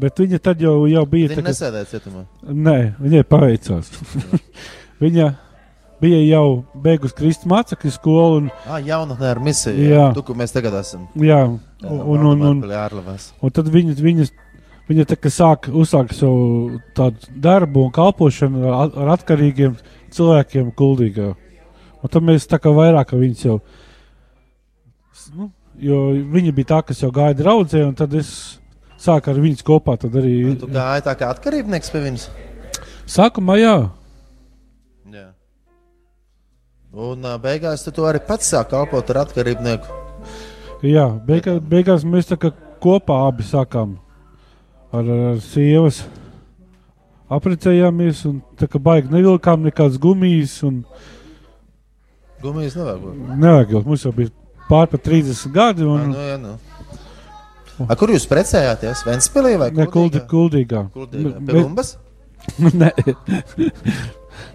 [0.00, 1.28] bet viņa tad jau, jau bija.
[1.32, 2.22] Viņi tā, ka- nesēdēja cietumā.
[2.48, 3.90] Nē, viņai paveicās.
[5.04, 5.26] viņa
[6.00, 6.44] bija jau
[6.84, 8.36] beigusi Kristus mācekļu skolu.
[8.44, 9.88] Un, Ah, jaunatnē ar misiju.
[9.90, 10.06] Jā.
[10.16, 11.08] Tu, kur mēs tagad esam.
[11.18, 11.40] jā,
[11.82, 13.18] un, un, un, un.
[13.40, 14.26] Un tad viņa, viņa,
[14.88, 16.78] viņa tā sāk uzsākt savu
[17.36, 19.76] darbu un kalpošanu ar, ar atkarīgiem
[20.14, 21.34] cilvēkiem, kuldīgā.
[21.98, 23.58] Un tad mēs tā kā vairāk viņus jau.
[25.34, 25.50] Nu,
[25.82, 26.00] jo
[26.34, 28.58] viņa bija tā, kas jau gāja draudzē, un tad es
[28.98, 29.98] sāku ar viņus kopā.
[30.00, 32.28] Tad arī Tu gāji tā kā atkarībnieks pie viņas.
[33.06, 33.76] sākumā, jā,
[35.12, 35.28] Jā.
[36.92, 40.07] Un beigās tu arī pats sāki kalpot ar atkarībnieku.
[40.82, 42.52] Jā beigās, beigās mēs tā kā
[42.82, 43.96] kopā abi sākām.
[44.92, 46.02] ar, ar sievas
[47.28, 50.84] apprecējāmies, un tā kā baigi nevilkām nekādas gumijas, un
[52.40, 53.14] Gumijas nevajag būt.
[53.42, 54.30] nevajag, jo mums jau bija
[54.68, 56.54] pār pa 30 gadi, un Nu, jā, nu.
[57.88, 59.04] A, kur jūs precējāties?
[59.06, 60.26] Ventspilī vai ne kuldīgā.
[60.30, 60.84] Kuldīgā.
[61.12, 61.96] Ne- Pie Lumbas?
[62.80, 62.92] ne,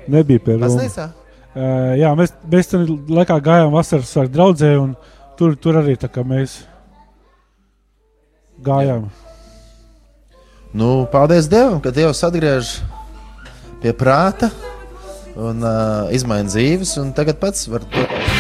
[0.08, 0.74] nebija pie Romas.
[0.74, 1.10] Baznīcā?
[1.54, 4.96] Uh, jā, mēs, mēs tam laikā gājām vasaras svētku draudzē, un
[5.38, 6.62] tur, tur arī tā kā mēs
[8.64, 9.10] gājām.
[10.74, 12.80] Nu, paldies Dievam, ka Dievs atgriež
[13.84, 14.50] pie prāta
[15.38, 18.08] un uh, izmaina dzīves, un tagad pats var to.
[18.08, 18.33] Come,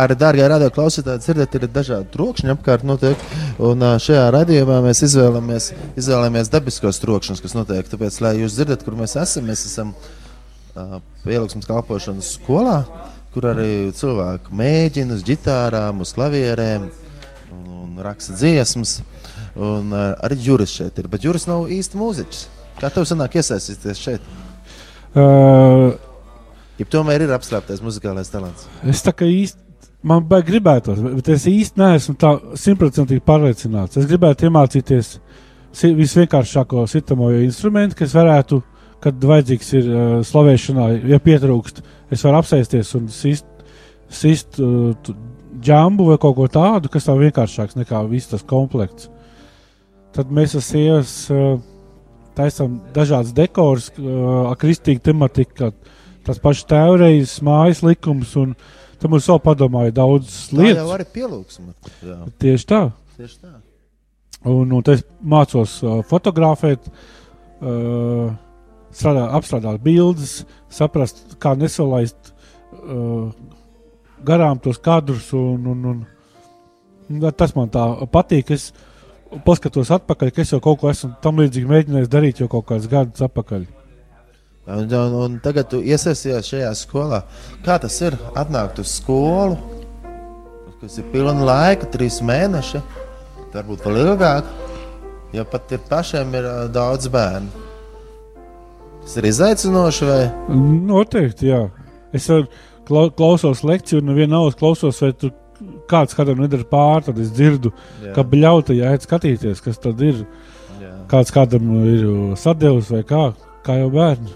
[0.00, 3.20] Kā arī dārgā radio klausītāji, dzirdat, ir dažādi trokšņi apkārt notiek.
[3.60, 5.66] Un šajā radījumā mēs izvēlamies,
[6.00, 7.84] izvēlamies dabiskos trokšņus, kas notiek.
[7.90, 10.96] Tāpēc, lai jūs dzirdat, kur mēs esam, mēs esam uh,
[11.26, 12.78] pieliksmes kalpošanas skolā,
[13.36, 19.02] kur arī cilvēki mēģina uz ģitārām, uz klavierēm un, un raksta dziesmas.
[19.52, 22.46] Un uh, arī Juris šeit ir, bet Juris nav īsti mūziķis.
[22.80, 24.36] Kā tev sanāk iesaistīties šeit?
[25.12, 25.92] Uh,
[26.80, 28.64] Ja tomēr ir apslēptais muzikālais talants.
[28.88, 29.59] Es tā kā īsti.
[30.00, 33.98] Man gribētos, bet es īsti neesmu tā simtprocentīgi pārliecināts.
[34.00, 35.10] Es gribētu iemācīties
[35.76, 38.62] visvienkāršāko sitamo instrumentu, kas varētu,
[39.04, 41.82] kad vajadzīgs ir uh, slavēšanā, ja pietrūkst,
[42.12, 43.46] es varu apsēsties un sist,
[44.08, 44.96] sist uh,
[45.60, 49.10] džambu vai kaut ko tādu, kas tā vienkāršāks nekā viss tas komplekts.
[50.16, 51.58] Tad mēs ar sievas uh,
[52.40, 54.48] taisām dažādas dekorus, uh,
[55.04, 55.72] tematiku, kā
[56.24, 58.56] tas pašs tēvreiz, mājas likums, un
[59.00, 60.92] tam mums vēl padomāja daudz Tā jau lietas.
[60.96, 61.72] arī pielūgsme.
[62.42, 62.80] Tieši tā.
[63.16, 63.54] tieši tā.
[64.48, 66.86] Un, un es mācos uh, fotografēt,
[67.60, 68.30] uh,
[68.96, 70.40] strādā, apstrādāt bildes,
[70.72, 73.28] saprast, kā nesalaist uh,
[74.24, 75.32] garām tos kadrus.
[75.36, 76.06] Un, un, un,
[77.10, 78.54] un tas man tā patīk.
[78.56, 78.70] Es
[79.44, 82.88] paskatos atpakaļ, ka es jau kaut ko esmu tam līdzīgi mēģinājis darīt jau kaut kādus
[82.90, 83.68] gadus atpakaļ.
[84.70, 87.24] Un, un, un tagad tu iesaisties šajā skolā.
[87.66, 88.14] Kā tas ir?
[88.38, 89.58] Atnākt uz skolu,
[90.80, 92.82] kas ir pilna laika, trīs mēneši,
[93.54, 94.46] varbūt vēl ilgāk.
[95.34, 97.66] Ja pat ir pašiem ir daudz bērnu.
[99.00, 100.22] Tas ir izaicinoši, vai
[100.86, 101.64] Noteikti, jā.
[102.14, 102.26] Es
[102.86, 105.34] klau, klausos lekciju, un vienā klausos, vai tur
[105.90, 108.14] kāds kādam nedara pāri, tad es dzirdu, Jā.
[108.16, 110.22] ka bļauta jāiet skatīties, kas tad ir.
[110.80, 110.92] Jā.
[111.10, 112.06] Kāds kādam ir
[112.40, 113.30] sadevis vai kā,
[113.66, 114.32] kā jau bērni.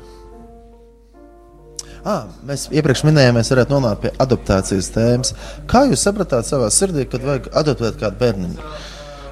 [2.05, 5.31] Ah, mēs iepriekš minējām, mēs varētu nonākt pie adaptācijas tēmas.
[5.71, 8.51] Kā jūs sapratāt savā sirdī, kad vajag adaptēt kādu bērnu?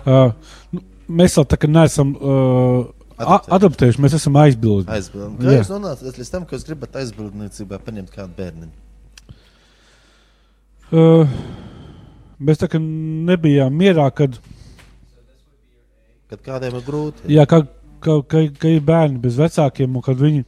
[0.08, 0.32] Uh,
[0.72, 0.80] nu,
[1.20, 2.86] mēs vēl tā kā neesam uh,
[3.20, 4.88] a- adaptējuši, mēs esam aizbildni.
[4.96, 5.36] Aizbildni.
[5.44, 5.58] Kā Jā.
[5.60, 8.70] jūs nonācāt līdz tam, ka jūs gribat aizbildniecībā paņemt kādu bērnu?
[10.92, 11.28] Uh,
[12.40, 14.40] mēs tā kā nebijām mierā, kad,
[16.32, 17.28] Kad kādiem ir grūti.
[17.36, 17.62] jā, ka,
[18.00, 20.44] ka, ka, ka ir bērni bez vecākiem, un kad viņi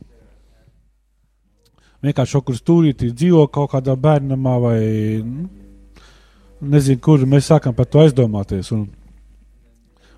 [2.05, 4.81] vienkārši kaut kur stūrītī dzīvo kaut kādā bērnamā vai
[5.25, 5.49] nu,
[6.61, 8.71] nezinu, kur mēs sākam par to aizdomāties.
[8.77, 8.87] Un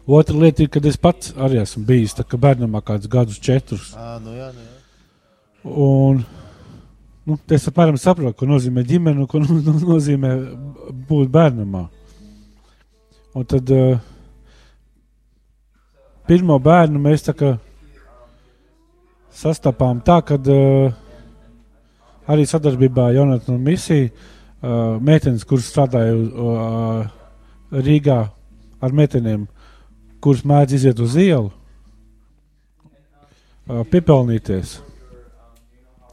[0.06, 3.92] otra lieta ir, kad es pats arī esmu bijis kā bērnamā kādus gadus četrus.
[3.96, 4.74] À, nu jā, nu jā.
[5.66, 6.20] Un,
[7.26, 10.34] nu, es apmēram saprotu, ko nozīmē ģimene ko no, no, nozīmē
[11.08, 11.80] būt bērnam.
[13.36, 13.98] Un tad uh,
[16.28, 17.56] pirmo bērnu mēs tā kā
[19.36, 20.94] sastapām tā, ka uh,
[22.28, 27.06] arī sadarbībā ar Jonatanu misiju uh, meitenes, kuras strādāja uh,
[27.72, 28.18] Rīgā
[28.82, 29.46] ar meitenēm,
[30.22, 31.50] kuras mēdz iziet uz ielu,
[33.70, 34.78] uh, piepelnīties.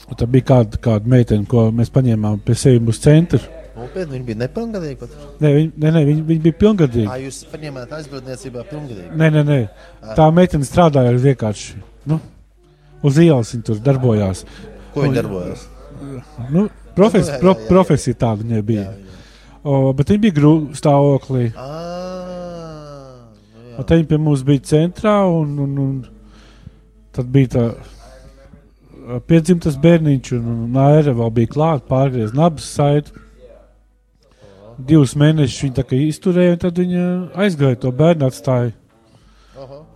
[0.04, 3.40] Un Tā bija kāda, kāda meitene, ko mēs paņēmām pie sevis uz centra.
[3.74, 4.98] Nopietni, viņi bija nepilngadīgi.
[5.00, 5.14] Pat.
[5.42, 7.08] Nē, viņi, nē, viņi, viņi bija À, pilngadīgi.
[7.24, 9.08] jūs paņēmāt aizbildniecībā pilngadīgi.
[9.18, 9.58] Nē, nē, nē.
[10.20, 11.80] Tā meitene strādāja vienkārši
[12.12, 12.20] nu,
[13.02, 14.44] uz ielas, viņa tur darbojās.
[14.94, 15.64] Ko viņi Un- darbojas?
[16.54, 17.70] Nu, profes, Jā, jā, pro, jā, jā.
[17.70, 18.86] profesija tāda viņai bija.
[18.88, 19.20] Jā, jā.
[19.64, 21.46] O, bet viņa bija grūta stāvoklī.
[23.74, 25.94] Nu te viņa pie mums bija centrā, un, un, un
[27.16, 27.66] tad bija tā
[29.28, 33.16] piedzimtas bērniņš, un, un Naira vēl bija klāta, pārgriez nabas saiti.
[34.84, 37.06] Divus mēnešus viņa tā izturēja, un tad viņa
[37.46, 38.74] aizgāja to bērnu atstāja.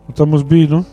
[0.08, 0.84] Un tad mums bija, nu,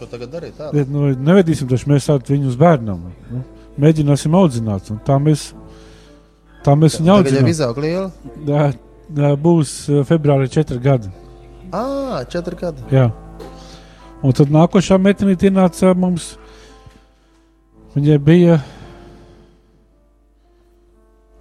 [0.00, 0.54] Ko tagad darīt?
[0.56, 0.70] Tā?
[0.72, 3.02] bet, nu nevedīsim taču mēs tādu viņu uz bērnam.
[3.30, 3.42] Nu,
[3.80, 5.50] mēģināsim audzināt, un tā mēs,
[6.66, 7.48] tā mēs viņu audzinām.
[7.50, 8.10] izaug liela.
[8.48, 8.70] Jā,
[9.16, 9.74] jā, būs
[10.08, 11.10] februārī četri gadi.
[11.72, 12.84] Ah, četri gadi.
[12.94, 13.10] Jā.
[14.20, 16.34] Un tad nākošā meitenī ienāca mums.
[17.94, 18.60] Viņai bija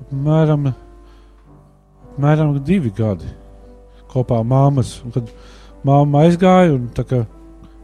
[0.06, 0.72] apmēram,
[2.14, 3.28] apmēram divi gadi
[4.10, 4.96] kopā ar māmas.
[5.06, 5.30] Un Kad
[5.86, 7.20] māma aizgāja un tā kā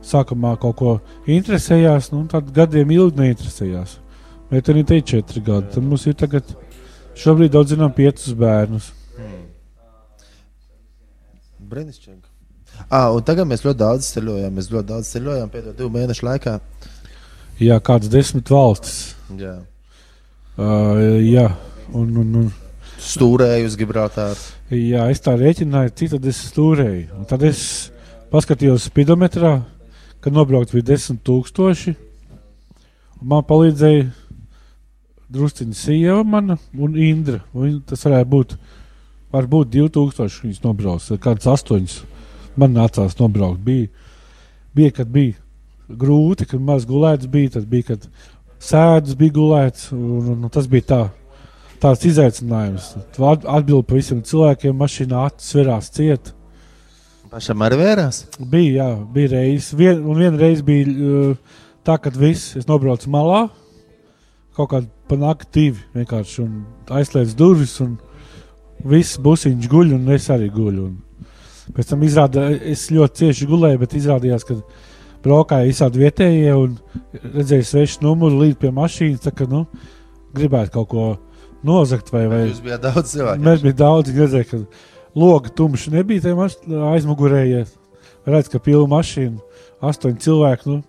[0.06, 0.96] sākumā kaut ko
[1.32, 4.00] interesējās, nu, tad gadiem ilgi neinteresējās.
[4.56, 5.68] Meitenī te ir četri gadi.
[5.74, 6.54] Tad mums ir tagad
[7.20, 8.88] šobrīd audzinām piecus bērnus.
[11.66, 12.24] Brīnišķīgi.
[12.88, 14.56] Ah, un tagad mēs ļoti daudz ceļojam.
[14.56, 16.56] Mēs ļoti daudz ceļojam pēdējo divu mēnešu laikā.
[17.60, 19.16] Jā, kādas desmit valstis.
[19.40, 19.58] Jā.
[20.56, 21.50] Uh, jā,
[21.92, 22.52] un, un, un
[23.06, 24.40] Stūrēju uz Gibraltāru.
[24.72, 27.10] Jā, es tā rēķināju, cik tad es stūrēju.
[27.20, 27.60] Un tad es
[28.32, 29.58] paskatījos spidometrā,
[30.24, 31.96] kad nobraukt bija 10,000.
[33.20, 34.08] Man palīdzēja
[35.34, 37.42] drusciņa sieva mana un Indra.
[37.54, 38.58] Viņa- tas varētu būt,
[39.34, 42.04] varbūt 2000 viņas nobrauc, kāds 8.
[42.56, 43.64] Man nācās nobraukt.
[43.64, 43.90] Bija,
[44.76, 45.36] bija kad bija
[45.90, 48.08] grūti, kad maz gulēts bija, tad bija, kad
[48.60, 51.02] sēdes bija gulēts, un, un, un tas bija tā
[51.84, 52.96] tāds izaicinājums.
[53.20, 56.32] Atbildi pavisam cilvēkiem, mašīnā acis verās ciet.
[57.30, 58.24] Pašam arī vērās.
[58.40, 59.74] Bija, jā, bija reizes.
[59.76, 63.50] Vien, un viena reize bija uh, tā, ka viss, es nobraucu malā,
[64.56, 64.72] kaut
[65.06, 67.98] kādi panākti divi vienkārši un aizslēdz durvis un
[68.84, 70.86] viss busiņš guļ un es arī guļu.
[70.88, 74.56] Un pēc tam izrādījās, es ļoti cieši gulēju, bet izrādījās, ka
[75.24, 76.78] braukāja visādi vietējie un
[77.36, 79.66] redzēju svešu numuru līdz pie mašīnas, tā ka, nu,
[80.36, 81.06] gribētu kaut ko
[81.64, 83.44] nozagt vai, vai Jūs bijāt daudz cilvēku.
[83.44, 84.62] Mēs bijām daudz, kas redzēja, ka
[85.16, 86.36] loga tumša nebija
[86.92, 87.74] aizmugurējies.
[88.26, 89.38] Redz, ka pilna mašīna,
[89.86, 90.70] astoņi cilvēki.
[90.70, 90.82] Nu,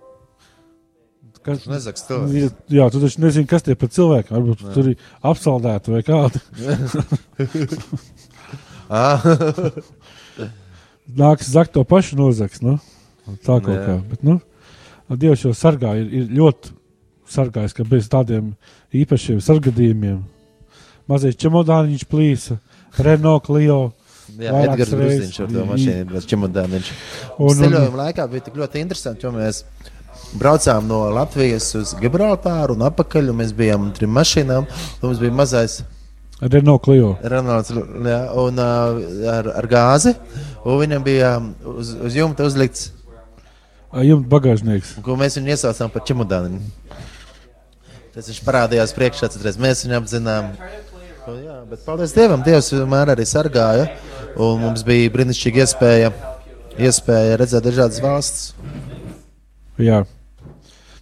[1.47, 2.57] kas, Viņš nezags cilvēks.
[2.77, 4.35] Jā, tu taču nezini, kas tie par cilvēkiem.
[4.37, 4.75] Varbūt Jā.
[4.75, 4.97] tur ir
[5.33, 6.43] apsaldēti vai kādi.
[8.89, 9.19] Ah.
[11.11, 12.61] Nāks zakt to pašu nozags.
[12.63, 12.77] Nu?
[13.43, 13.83] Tā kaut Jā.
[13.83, 13.97] kā.
[14.13, 14.37] Bet, nu,
[15.11, 16.71] Dievs jau sargā, ir, ir ļoti
[17.31, 18.53] sargājis, ka bez tādiem
[18.95, 20.21] īpašiem sargadījumiem
[21.11, 22.61] mazais čemodāniņš plīsa,
[23.03, 23.81] Renault Clio.
[24.39, 24.91] Jā, Edgars.
[24.91, 26.89] Grusdiņš ar to mašīnu, bet čemodāniņš.
[27.39, 29.63] Un- un- Ceļojuma laikā bija tik ļoti interesanti, jo mēs
[30.37, 34.67] braucām no Latvijas uz Gibraltāru un atpakaļ, un mēs bijām trim mašīnām,
[35.03, 35.81] mums bija mazais
[36.41, 37.15] Renault Clio.
[37.25, 38.99] Ronalds jā, un, uh,
[39.33, 40.13] ar, ar gāzi,
[40.65, 41.33] un viņam bija
[41.73, 42.91] uz, uz jumta uzlikts,
[44.05, 44.97] Jumta bagāžnieks.
[45.01, 46.59] ko mēs viņu iesaucām par čemodāniņu.
[48.13, 50.51] Tas viņš parādījās priekšā, tad mēs viņu apzinām.
[51.27, 53.89] Un, jā, bet paldies Dievam, Dievs vienmēr arī sargāja,
[54.37, 56.13] mums bija brīnišķīga iespēja,
[56.77, 58.53] iespēja redzēt dažādas valsts.
[59.83, 60.05] Jā.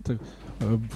[0.07, 0.18] Tā,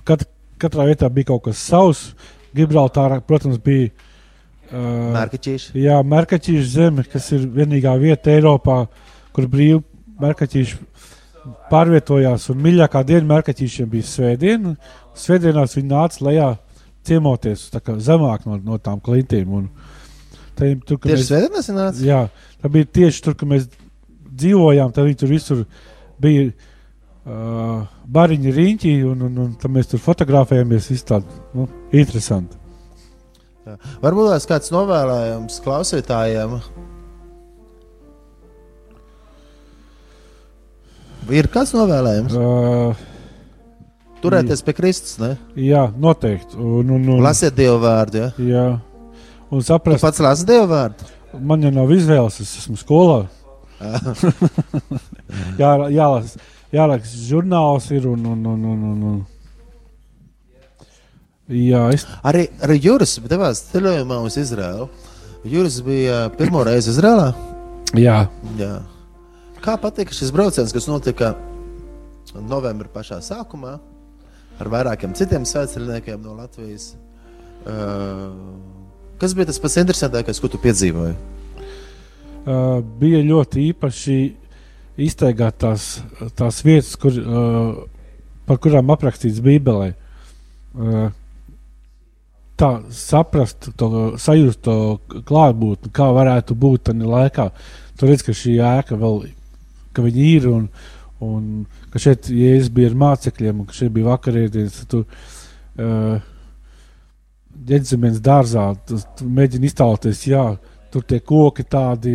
[0.07, 0.23] Kat,
[0.61, 2.13] katrā vietā bija kaut kas savs.
[2.57, 5.75] Gibraltārā, protams, bija uh, Mērkaķīši.
[5.83, 8.79] Jā, Merkaķīša zeme, kas ir vienīgā vieta Eiropā,
[9.37, 9.83] kur brīvi
[10.23, 10.79] Merkaķīši
[11.71, 12.49] pārvietojās.
[12.53, 14.75] Un mīļākā diena Merkaķīšiem bija svētdiena.
[15.19, 16.49] Svētdienās viņi nāca lejā
[17.09, 17.69] ciemoties
[18.05, 19.53] zemāk no, no tām klintīm.
[19.61, 19.69] Un
[20.57, 22.03] te- tur, Tieši mēs-?
[22.05, 22.25] Jā,
[22.63, 23.69] tā bija tieši tur, kur mēs
[24.29, 24.93] dzīvojām.
[24.95, 25.65] Tad viņi tur visur
[26.21, 26.49] bija
[27.29, 27.83] uh,
[28.19, 30.91] bariņi, riņķi, un, un, un tad mēs tur fotografējāmies.
[30.93, 32.57] viss tādi, Nu, interesanti.
[33.69, 33.77] Jā.
[34.03, 36.57] Varbūt tās kāds novēlējums klausītājiem.
[41.29, 42.37] Ir kāds novēlējums?
[42.41, 43.07] Uh,
[44.23, 45.35] Turēties pie Kristus, ne?
[45.61, 46.57] jā, noteikti.
[46.59, 48.25] Un, un, un, Lasiet Dievu vārdu.
[48.25, 48.31] Ja?
[48.43, 48.65] Jā,
[49.53, 51.11] un Tu saprast, pats lasi Dievu vārdu.
[51.39, 53.21] man jau nav izvēles, es esmu skolā.
[55.61, 56.35] jā, jālas,
[56.75, 59.19] jāraksta žurnāls ir un, un, un, un, un, un.
[61.49, 64.89] Jā, es Arī, arī Juris devās ceļojumā uz Izraēlu.
[65.49, 67.31] Juris bija pirmo reizi Izraēlā.
[67.97, 68.19] Jā.
[68.59, 68.73] Jā.
[69.65, 71.33] Kā patika šis brauciens, kas notika
[72.37, 73.79] novembrī pašā sākumā
[74.61, 76.93] ar vairākiem citiem svētceļniekiem no Latvijas?
[77.65, 78.37] Uh,
[79.21, 81.17] kas bija tas pats interesantākais, ko tu piedzīvoji?
[82.49, 84.19] uh, bija ļoti īpaši
[84.99, 85.87] izteigāt tās,
[86.39, 89.93] tās vietas, kur, uh, par kurām aprakstīts Bībelē.
[90.79, 91.09] Uh,
[92.59, 93.89] tā saprast, to,
[94.19, 94.77] sajust to
[95.29, 97.51] klātbūtni, kā varētu būt tajā laikā.
[97.99, 99.29] Tur redz, ka šī ēka vēl
[99.95, 100.67] ka ir un,
[101.25, 101.45] un
[101.93, 104.81] ka šeit Jēzus bija ar mācekļiem un ka šeit bija vakarēdienas.
[104.83, 105.05] tad Tu,
[105.83, 106.35] uh,
[107.69, 110.45] Ģedzimenes dārzā tu, tu mēģini iztēloties, jā,
[110.99, 112.13] tur tie koki tādi,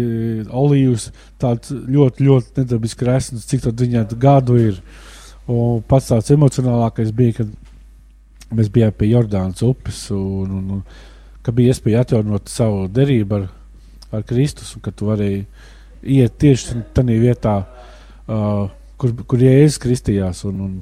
[0.52, 1.08] olīvas,
[1.40, 4.80] tāds ļoti, ļoti nedabiski resns, cik tad viņai gadu ir.
[5.48, 11.52] Un pats tāds emocionālākais bija, kad mēs bijām pie Jordānas upes un, un, un ka
[11.56, 13.48] bija iespēja atjaunot savu derību ar,
[14.16, 15.44] ar Kristus un ka tu varēji
[16.20, 17.56] iet tieši tajā vietā,
[18.28, 18.68] uh,
[19.00, 20.76] kur, kur Jēzus kristījās un, un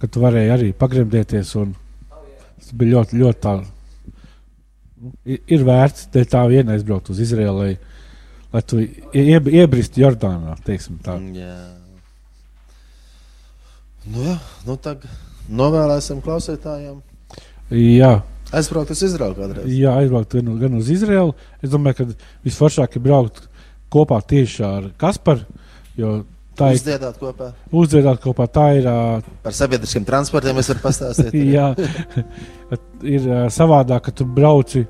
[0.00, 1.74] ka tu varēji arī pagremdēties un
[2.10, 3.54] tas bija ļoti, ļoti tā.
[5.24, 7.76] Ir, vērts tā viena aizbraukt uz Izraēlu, lai,
[8.52, 10.56] lai tu ie, iebristu Jordānā.
[11.36, 11.54] Jā.
[14.10, 14.36] Nu, jā,
[14.66, 15.08] nu tagad
[15.48, 17.00] novēlēsim klausītājiem.
[17.70, 18.18] Jā,
[18.50, 19.70] Aizbraukt uz Izraelu kādreiz.
[19.70, 21.36] jā aizbraukt gan, gan uz Izraēlu.
[21.62, 23.44] Es domāju, ka visforšāk ir braukt
[23.92, 25.46] kopā tieši ar Kasparu.
[25.98, 26.24] Jo
[26.60, 27.50] tā ir Uzdziedāt kopā.
[27.72, 28.46] uzdziedāt kopā.
[28.52, 28.88] Tā ir,
[29.44, 31.36] Par sabiedriskiem transportiem es varu pastāstīt.
[31.56, 31.68] jā,
[33.02, 34.84] ir savādāk, ka tu brauci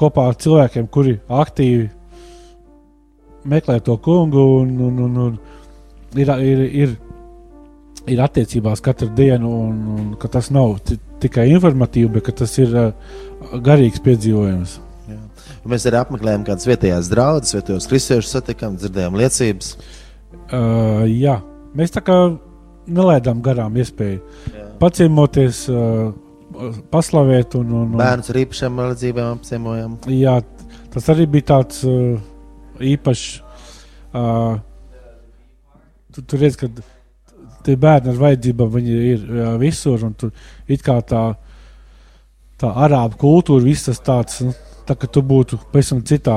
[0.00, 1.86] kopā ar cilvēkiem, kuri aktīvi
[3.46, 5.36] meklē to kungu un, un, un, un
[6.18, 6.96] ir, ir, ir,
[8.10, 12.56] ir attiecībās katru dienu, un, un ka tas nav ti- tikai informatīvi, bet ka tas
[12.58, 12.74] ir
[13.64, 14.80] garīgs piedzīvojums.
[15.06, 15.20] Jā.
[15.70, 19.76] Mēs arī apmeklējām kādas vietējās draugas, vietējos kristiešus satikām, dzirdējām liecības.
[19.76, 19.94] Uh,
[21.10, 21.40] jā,
[21.76, 22.16] mēs tā kā
[22.86, 24.20] nelaidām garām iespēju
[24.54, 24.66] Jā.
[24.80, 26.12] paciemoties, uh,
[26.92, 27.56] paslavēt.
[27.58, 29.96] Un, un, un, Bērnus ar īpašām vajadzībām apciemojām.
[30.12, 30.36] jā,
[30.94, 32.20] tas arī bija tāds uh,
[32.80, 33.40] īpašs.
[34.16, 34.60] Uh,
[36.14, 36.70] tu, tur redz, ka
[37.66, 40.06] tie bērni ar vajadzībām ir uh, visur.
[40.06, 40.30] un Tu,
[40.70, 41.26] it kā tā
[42.60, 44.54] tā arābu kultūra, viss tas tāds, nu,
[44.86, 46.36] tā kā tu būtu pavisam citā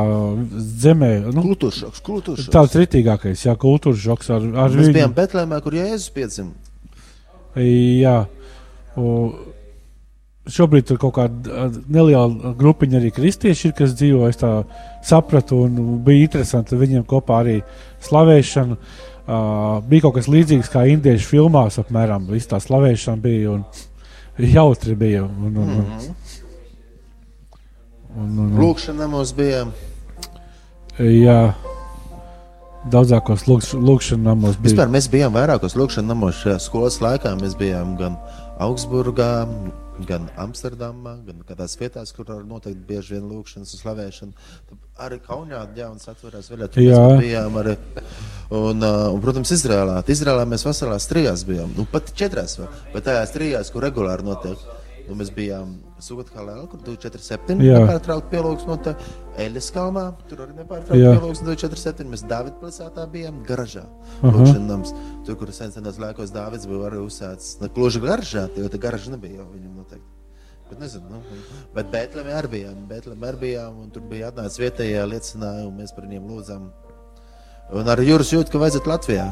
[0.84, 1.12] zemē.
[1.34, 2.54] Nu, Kultūras šoks, kultūras šoks.
[2.56, 4.96] tāds ritīgākais, jā, kultūras šoks ar, ar Mēs viņu.
[4.98, 6.52] bijām Betlēmē, kur Jēzus piedzima.
[7.60, 8.18] Jā,
[9.00, 9.34] un
[10.50, 14.30] šobrīd tur kaut kāda neliela grupiņa arī kristieši ir, kas dzīvo.
[14.30, 14.52] Es tā
[15.06, 17.60] sapratu, un bija interesanti viņiem kopā arī
[18.08, 18.78] slavēšana.
[19.30, 23.66] Uh, bija kaut kas līdzīgs kā indiešu filmās, apmēram tā slavēšana bija un
[24.42, 25.22] jautri bija.
[25.28, 26.16] Un, un, un, Mhm.
[28.16, 29.66] Un, un, un, Lūkšanā mums bija.
[31.00, 31.40] jā,
[32.90, 34.70] daudzākos lūkš- lūkšanu namos bija.
[34.72, 37.36] Vispār mēs bijām vairākos lūkšanā namos šajā skolas laikā.
[37.42, 38.18] Mēs bijām gan
[38.60, 39.48] Augsburgā,
[40.08, 44.50] gan Amsterdamā, gan kādās vietās, kur noteikti bieži vien lūkšanas un slavēšana.
[45.00, 47.78] Arī Kaunijā jauns atverās vēl, tur mēs bijām arī.
[48.52, 50.02] Un, un, protams, Izrēlā.
[50.12, 54.58] Izrēlā mēs veselās trijās bijām, nu pat četrās vēl, bet tajās trijās, kur regulāri notiek.
[55.10, 55.72] Nu, mēs bijām
[56.06, 57.80] Sūkatkalē, kur 247 Jā.
[57.82, 59.00] nepārtraukti pielūgs notiek.
[59.42, 62.06] Eļas kalmā, tur arī nepārtraukti pielūgs 247.
[62.12, 63.88] Mēs Dāvida pilsētā bijām garažā.
[64.22, 64.94] Lūkšanams.
[65.26, 67.58] Tur, kur sen senos laikos Dāvids bija arī uzsācis.
[67.64, 70.16] Ne gluži garažā, jo tā garaža nebija jau viņam noteikti.
[70.70, 71.20] Bet, nezinu, nu,
[71.74, 72.82] bet Bēltlēmē arī bijām.
[72.92, 76.68] Bēltlēmē arī bijām, un tur bija atnācis vietējie liecināji, un mēs par viņiem lūdzām.
[77.80, 79.32] Un arī Jūras jūt, ka vajadzētu Latvijā.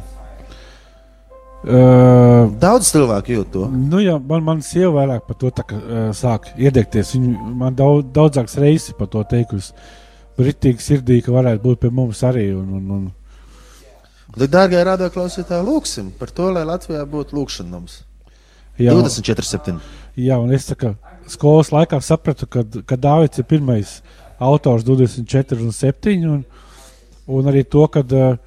[1.65, 3.63] Uh, Daudz cilvēku jūt to.
[3.73, 7.15] Nu, jā, man, man sieva vairāk par to kā, uh, sāk iedegties.
[7.15, 9.73] Viņa man daudz, daudzākas reizes par to teikusi.
[10.37, 12.51] Britīgi sirdī, ka varētu būt pie mums arī.
[12.53, 13.07] Un, un, un,
[14.37, 18.03] Tad, dārgie radioklausītāji, lūgsim par to, lai Latvijā būtu lūkšanams.
[18.77, 19.79] jā, 24, 7.
[20.13, 20.93] jā, un es kā
[21.27, 23.97] skolas laikā sapratu, ka, ka Dārvids ir pirmais
[24.37, 26.13] autors 24 un 7.
[26.29, 26.43] Un,
[27.27, 28.37] un arī to, ka uh,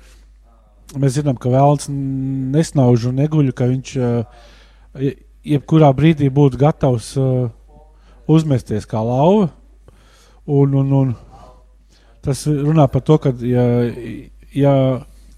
[0.99, 7.49] mēs zinām, ka vēlams nesnauž un neguļ, ka viņš je- jebkurā brīdī būtu gatavs uh,
[8.30, 9.51] uzmesties kā lauva.
[10.51, 11.14] Un, un, un
[12.24, 13.64] tas runā par to, ka ja,
[14.57, 14.74] ja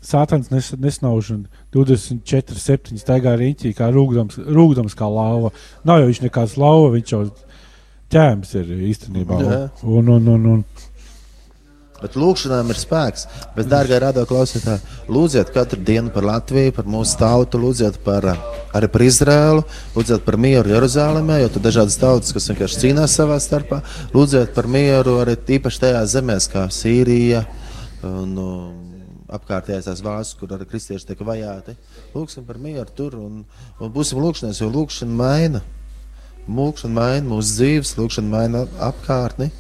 [0.03, 5.53] Sātans nes, nesnauž un 24, 7 staigā riņķī, kā rūgdams, rūgdams kā lauva.
[5.87, 7.21] Nav jau viņš nekāds lauva, viņš jau
[8.11, 9.39] ķēmis ir īstenībā.
[9.47, 9.61] Jā.
[9.87, 10.65] Un, un, un, un,
[12.03, 13.27] Bet lūkšanām ir spēks.
[13.57, 14.83] Bet, dārgā radioklausītāji,
[15.13, 18.37] lūdziet katru dienu par Latviju, par mūsu tautu, lūdziet par, ā,
[18.77, 19.65] arī par Izraēlu,
[19.97, 23.83] lūdziet par mieru Jeruzalemē, jo tur ir dažādas tautas, kas vienkārši cīnās savā starpā.
[24.17, 27.47] Lūdziet par mieru arī tīpaši tajās zemēs, kā Sīrija
[28.03, 28.81] un um,
[29.33, 31.77] apkārtējās tās valsts, kur arī kristieši tiek vajāti.
[32.17, 33.43] Lūksim par mieru tur un,
[33.81, 35.63] un būsim lūkšanās, jo lūkšana maina.
[36.49, 39.53] Lūkšana maina mūsu dzīves, lūkšana maina apkārtni.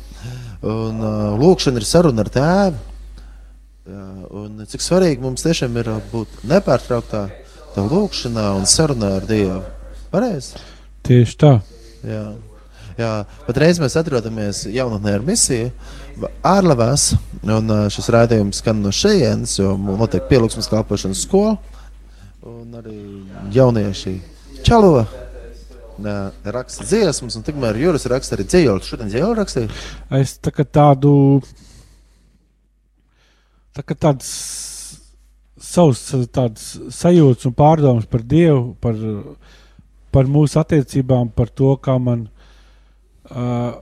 [0.63, 2.89] Un uh, lūkšana ir saruna ar tēvu.
[4.43, 7.25] Un cik svarīgi mums tiešām ir uh, būt nepārtrauktā
[7.75, 9.63] tā lūkšanā un sarunā ar Dievu.
[10.13, 10.61] Pareizi?
[11.07, 11.53] tieši tā.
[12.07, 12.25] Jā.
[12.93, 13.11] Jā,
[13.47, 15.71] patreiz mēs atrodamies jaunatnē ar misiju
[16.45, 21.55] ārlavās, un ā, šis rādījums skan no šejienes, jo notiek pielūgsmes kalpošanas skola,
[22.45, 22.99] un arī
[23.57, 24.13] jaunieši
[24.67, 25.22] čalo, ā,
[26.05, 28.87] raksta dziesmas, un tikmēr Juris raksta arī dzējoli.
[28.87, 29.81] Šodien dzējoli rakstīja?
[30.19, 31.15] Es tā tādu.
[33.73, 34.29] Tā kā tāds
[35.63, 36.03] savs
[36.35, 38.99] tāds sajūts un pārdoms par Dievu, par,
[40.13, 42.27] par mūsu attiecībām, par to, kā man,
[43.31, 43.79] uh,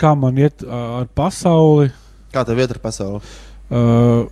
[0.00, 1.90] kā man iet uh, ar pasauli.
[2.32, 3.22] Kā tev iet ar pasauli?
[3.66, 4.28] Uh,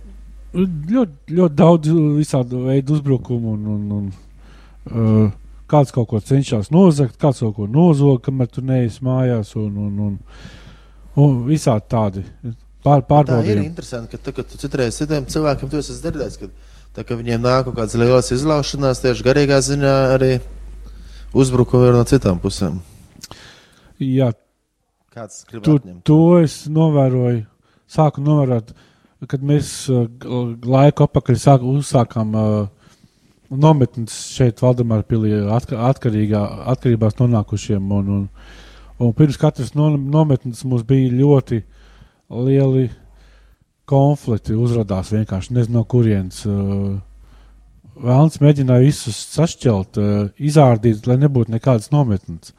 [0.55, 4.05] ļoti, ļoti daudz visādu veidu uzbrukumu, un, un, un
[4.89, 5.33] uh,
[5.71, 9.99] kāds kaut ko cenšas nozagt, kāds kaut ko nozog, kamēr tu neesi mājās, un, un,
[10.09, 10.15] un,
[11.21, 12.55] un visādi tādi pār,
[12.85, 13.65] Tā ir pārbaudījumi.
[13.65, 16.49] interesanti, ka, tā, ka tu citreiz citiem cilvēkiem to esi dzirdējis, ka
[16.93, 20.31] tā, ka viņiem nāk kaut kādas lielas izlaušanās, tieši garīgā ziņā arī
[21.35, 22.77] uzbrukumi ir no citām pusēm.
[23.99, 24.29] Jā,
[25.15, 26.01] Kāds grib tu, atņemt?
[26.07, 27.45] to es novēroju,
[27.87, 28.73] sāku novērot,
[29.31, 30.05] kad mēs uh,
[30.67, 32.74] laiku apakaļ sāku, uzsākām uh,
[33.49, 36.41] nometnes šeit, Valdemāra pilī, atka, atkarīgā,
[36.73, 37.91] atkarībās nonākušiem.
[37.97, 38.27] Un, un,
[38.99, 41.61] un pirms katras no, nometnes mums bija ļoti
[42.45, 42.89] lieli
[43.89, 46.41] konflikti, uzrādījās vienkārši nezinu, no kurienes.
[46.49, 46.95] Uh,
[47.95, 52.51] Vēlams mēģināja visus sašķelt, uh, izārdīt, lai nebūtu nekādas nometnes.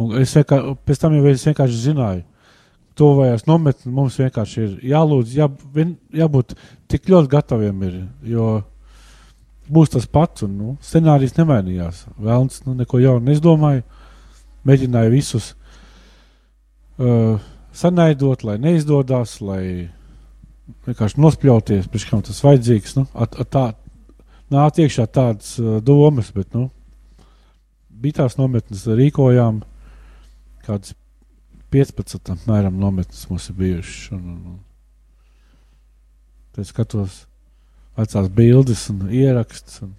[0.00, 2.24] Un es vienkārši, pēc tam jau es vienkārši zināju,
[2.98, 6.56] tuvējās nometni mums vienkārši ir jālūdz, jā, vien, jābūt
[6.90, 8.00] tik ļoti gataviem, ir,
[8.32, 8.48] jo
[9.70, 12.04] būs tas pats, un nu, scenārijs nemainījās.
[12.18, 13.84] Vēlams, nu, neko jaunu neizdomāju,
[14.68, 15.52] mēģināju visus
[16.98, 17.40] uh,
[17.76, 19.62] sanaidot, lai neizdodas, lai
[20.86, 22.96] vienkārši nospļauties, pēc kam tas vajadzīgs.
[22.98, 23.66] Nu, at, at tā,
[24.52, 26.68] nāk iekšā tādas uh, domas, bet nu,
[27.90, 29.62] bija tās nometnes, rīkojām
[30.66, 30.94] kādas
[31.70, 34.10] 15 apmēram nometnes mums ir bijušas.
[34.16, 34.60] Un, un, un.
[36.56, 37.24] Tad skatos
[37.98, 39.80] vecās bildes un ierakstus.
[39.86, 39.96] Un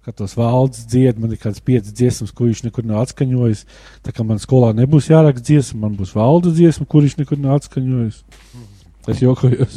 [0.00, 3.66] Skatos, valdes dzied, man ir kāds piecas dziesmas, ko viņš nekur nav atskaņojis.
[4.00, 7.58] Tā kā man skolā nebūs jāraksta dziesma, man būs valdes dziesma, kur viņš nekur nav
[7.58, 8.22] atskaņojis.
[9.12, 9.76] Es jokojos.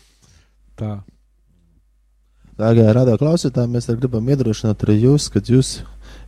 [0.80, 0.94] Tā.
[2.56, 5.82] Dārgie radio klausītāji, mēs gribam iedrošināt arī jūs, ka jūs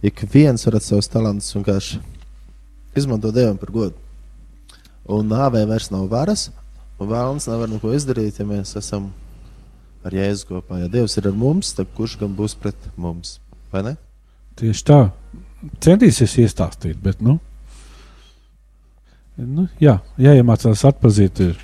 [0.04, 2.00] ik viens varat savus talantus vienkārši
[2.96, 3.96] izmantot Dievam par godu.
[5.08, 6.50] Un nāvē vairs nav varas,
[7.00, 9.10] un vēlams nevar neko izdarīt, ja mēs esam
[10.06, 10.80] ar Jēzu kopā.
[10.82, 13.38] Ja Dievs ir ar mums, tad kurš gan būs pret mums?
[13.72, 13.94] Vai ne?
[14.58, 15.00] Tieši tā.
[15.82, 17.38] Centīsies iestāstīt, bet, nu,
[19.38, 21.54] nu jā, jāiemācās atpazīt ir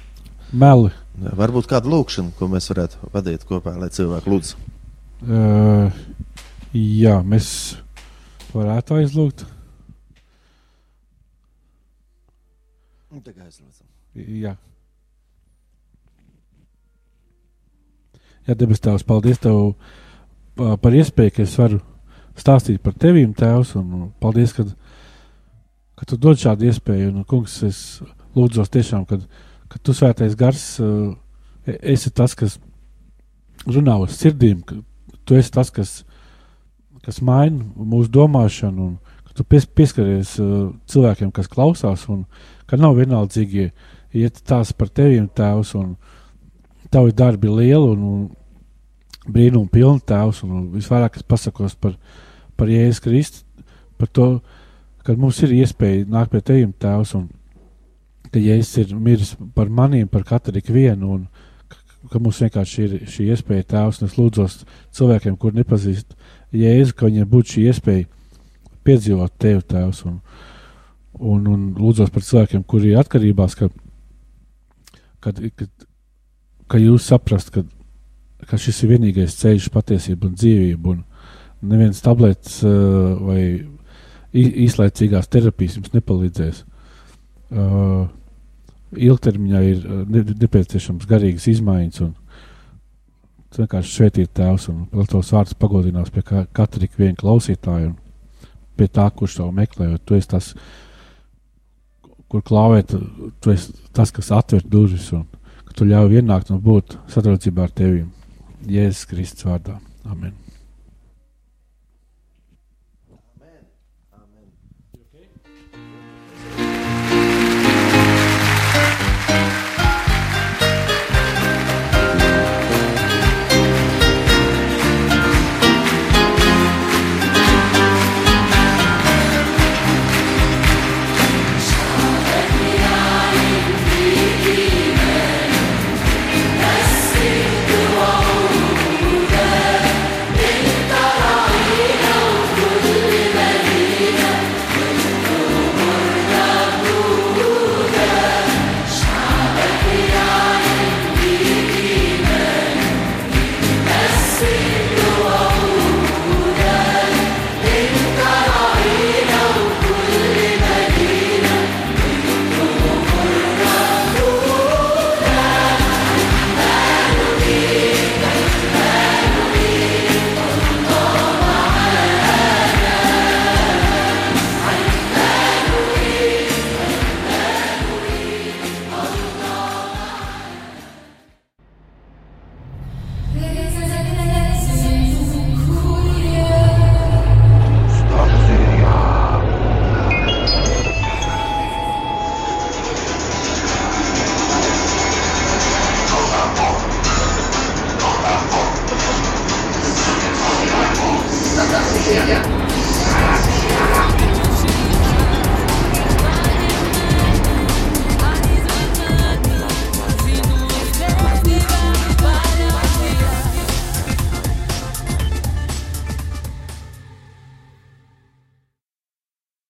[0.53, 0.93] meli.
[1.19, 4.65] Jā, varbūt kādu lūkšanu, ko mēs varētu vadīt kopā, lai cilvēki lūdzu.
[5.27, 5.91] Uh,
[6.79, 7.51] jā, mēs
[8.55, 9.45] varētu aizlūgt.
[13.19, 13.87] Tagad aizlūdzam.
[14.15, 14.55] Jā.
[18.49, 19.75] Jā, debes Tēvs, paldies Tev
[20.57, 21.81] pa- par iespēju, ka es varu
[22.39, 24.65] stāstīt par Tevīm, Tēvs, un paldies, ka,
[25.99, 27.81] ka Tu dod šādu iespēju, un, kungs, es
[28.37, 29.27] lūdzos tiešām, kad,
[29.69, 32.59] kad Tu svētais gars e- esi tas, kas
[33.67, 34.81] runā uz sirdīm, ka
[35.29, 35.99] Tu esi tas, kas,
[37.05, 38.99] kas maina mūsu domāšanu, un
[39.39, 42.25] Tu pies, pieskaries uh, cilvēkiem, kas klausās, un
[42.67, 43.69] ka nav vienaldzīgi
[44.19, 45.93] iet tās par Tevīm, Tēvs, un
[46.91, 50.43] Tavi darbi ir lieli un, un brīnumu pilni tēvs.
[50.47, 51.97] Un visvairāk es pasakos par,
[52.57, 53.67] par Jēzus Kristu,
[53.99, 54.29] par to,
[55.05, 57.29] ka mums ir iespēja nākt pie Teviem tēvs un
[58.33, 61.19] ka Jēzus ir miris par maniem, par katru vienu.
[61.19, 61.27] Un,
[62.09, 64.63] ka, mums vienkārši ir šī iespēja tēvs, un es lūdzos
[64.97, 66.15] cilvēkiem, kur nepazīst
[66.57, 68.09] Jēzu, ka viņiem būtu šī iespēja
[68.89, 70.05] piedzīvot tevi tēvs.
[70.09, 70.21] Un,
[71.19, 73.69] un, un lūdzos par cilvēkiem, kuri ir atkarībās, ka,
[75.25, 75.78] kad, kad
[76.69, 80.95] ka jūs saprastu, ka, ka šis ir vienīgais ceļš, patiesība un dzīvība.
[80.95, 83.43] Un neviens tablets uh, vai
[84.39, 86.65] īslaicīgās terapijas jums nepalīdzēs.
[87.49, 88.09] Uh,
[88.93, 92.03] ilgtermiņā ir uh, ne, nepieciešams garīgas izmaiņas.
[92.05, 92.13] Un,
[93.49, 97.97] tu vienkārši svētīt tēvs un tos vārdus pagodinās pie ka, katra viena klausītāja un
[98.79, 99.95] pie tā, kurš to meklē.
[100.05, 100.53] Tu esi tas,
[102.29, 102.93] kur klauvēt,
[103.41, 105.25] tu esi tas, kas atver durvis un
[105.79, 108.03] tu ļauj ienākt un būt sadraudzībā ar tevi.
[108.67, 109.79] Jēzus Kristus vārdā.
[110.11, 110.35] Amen.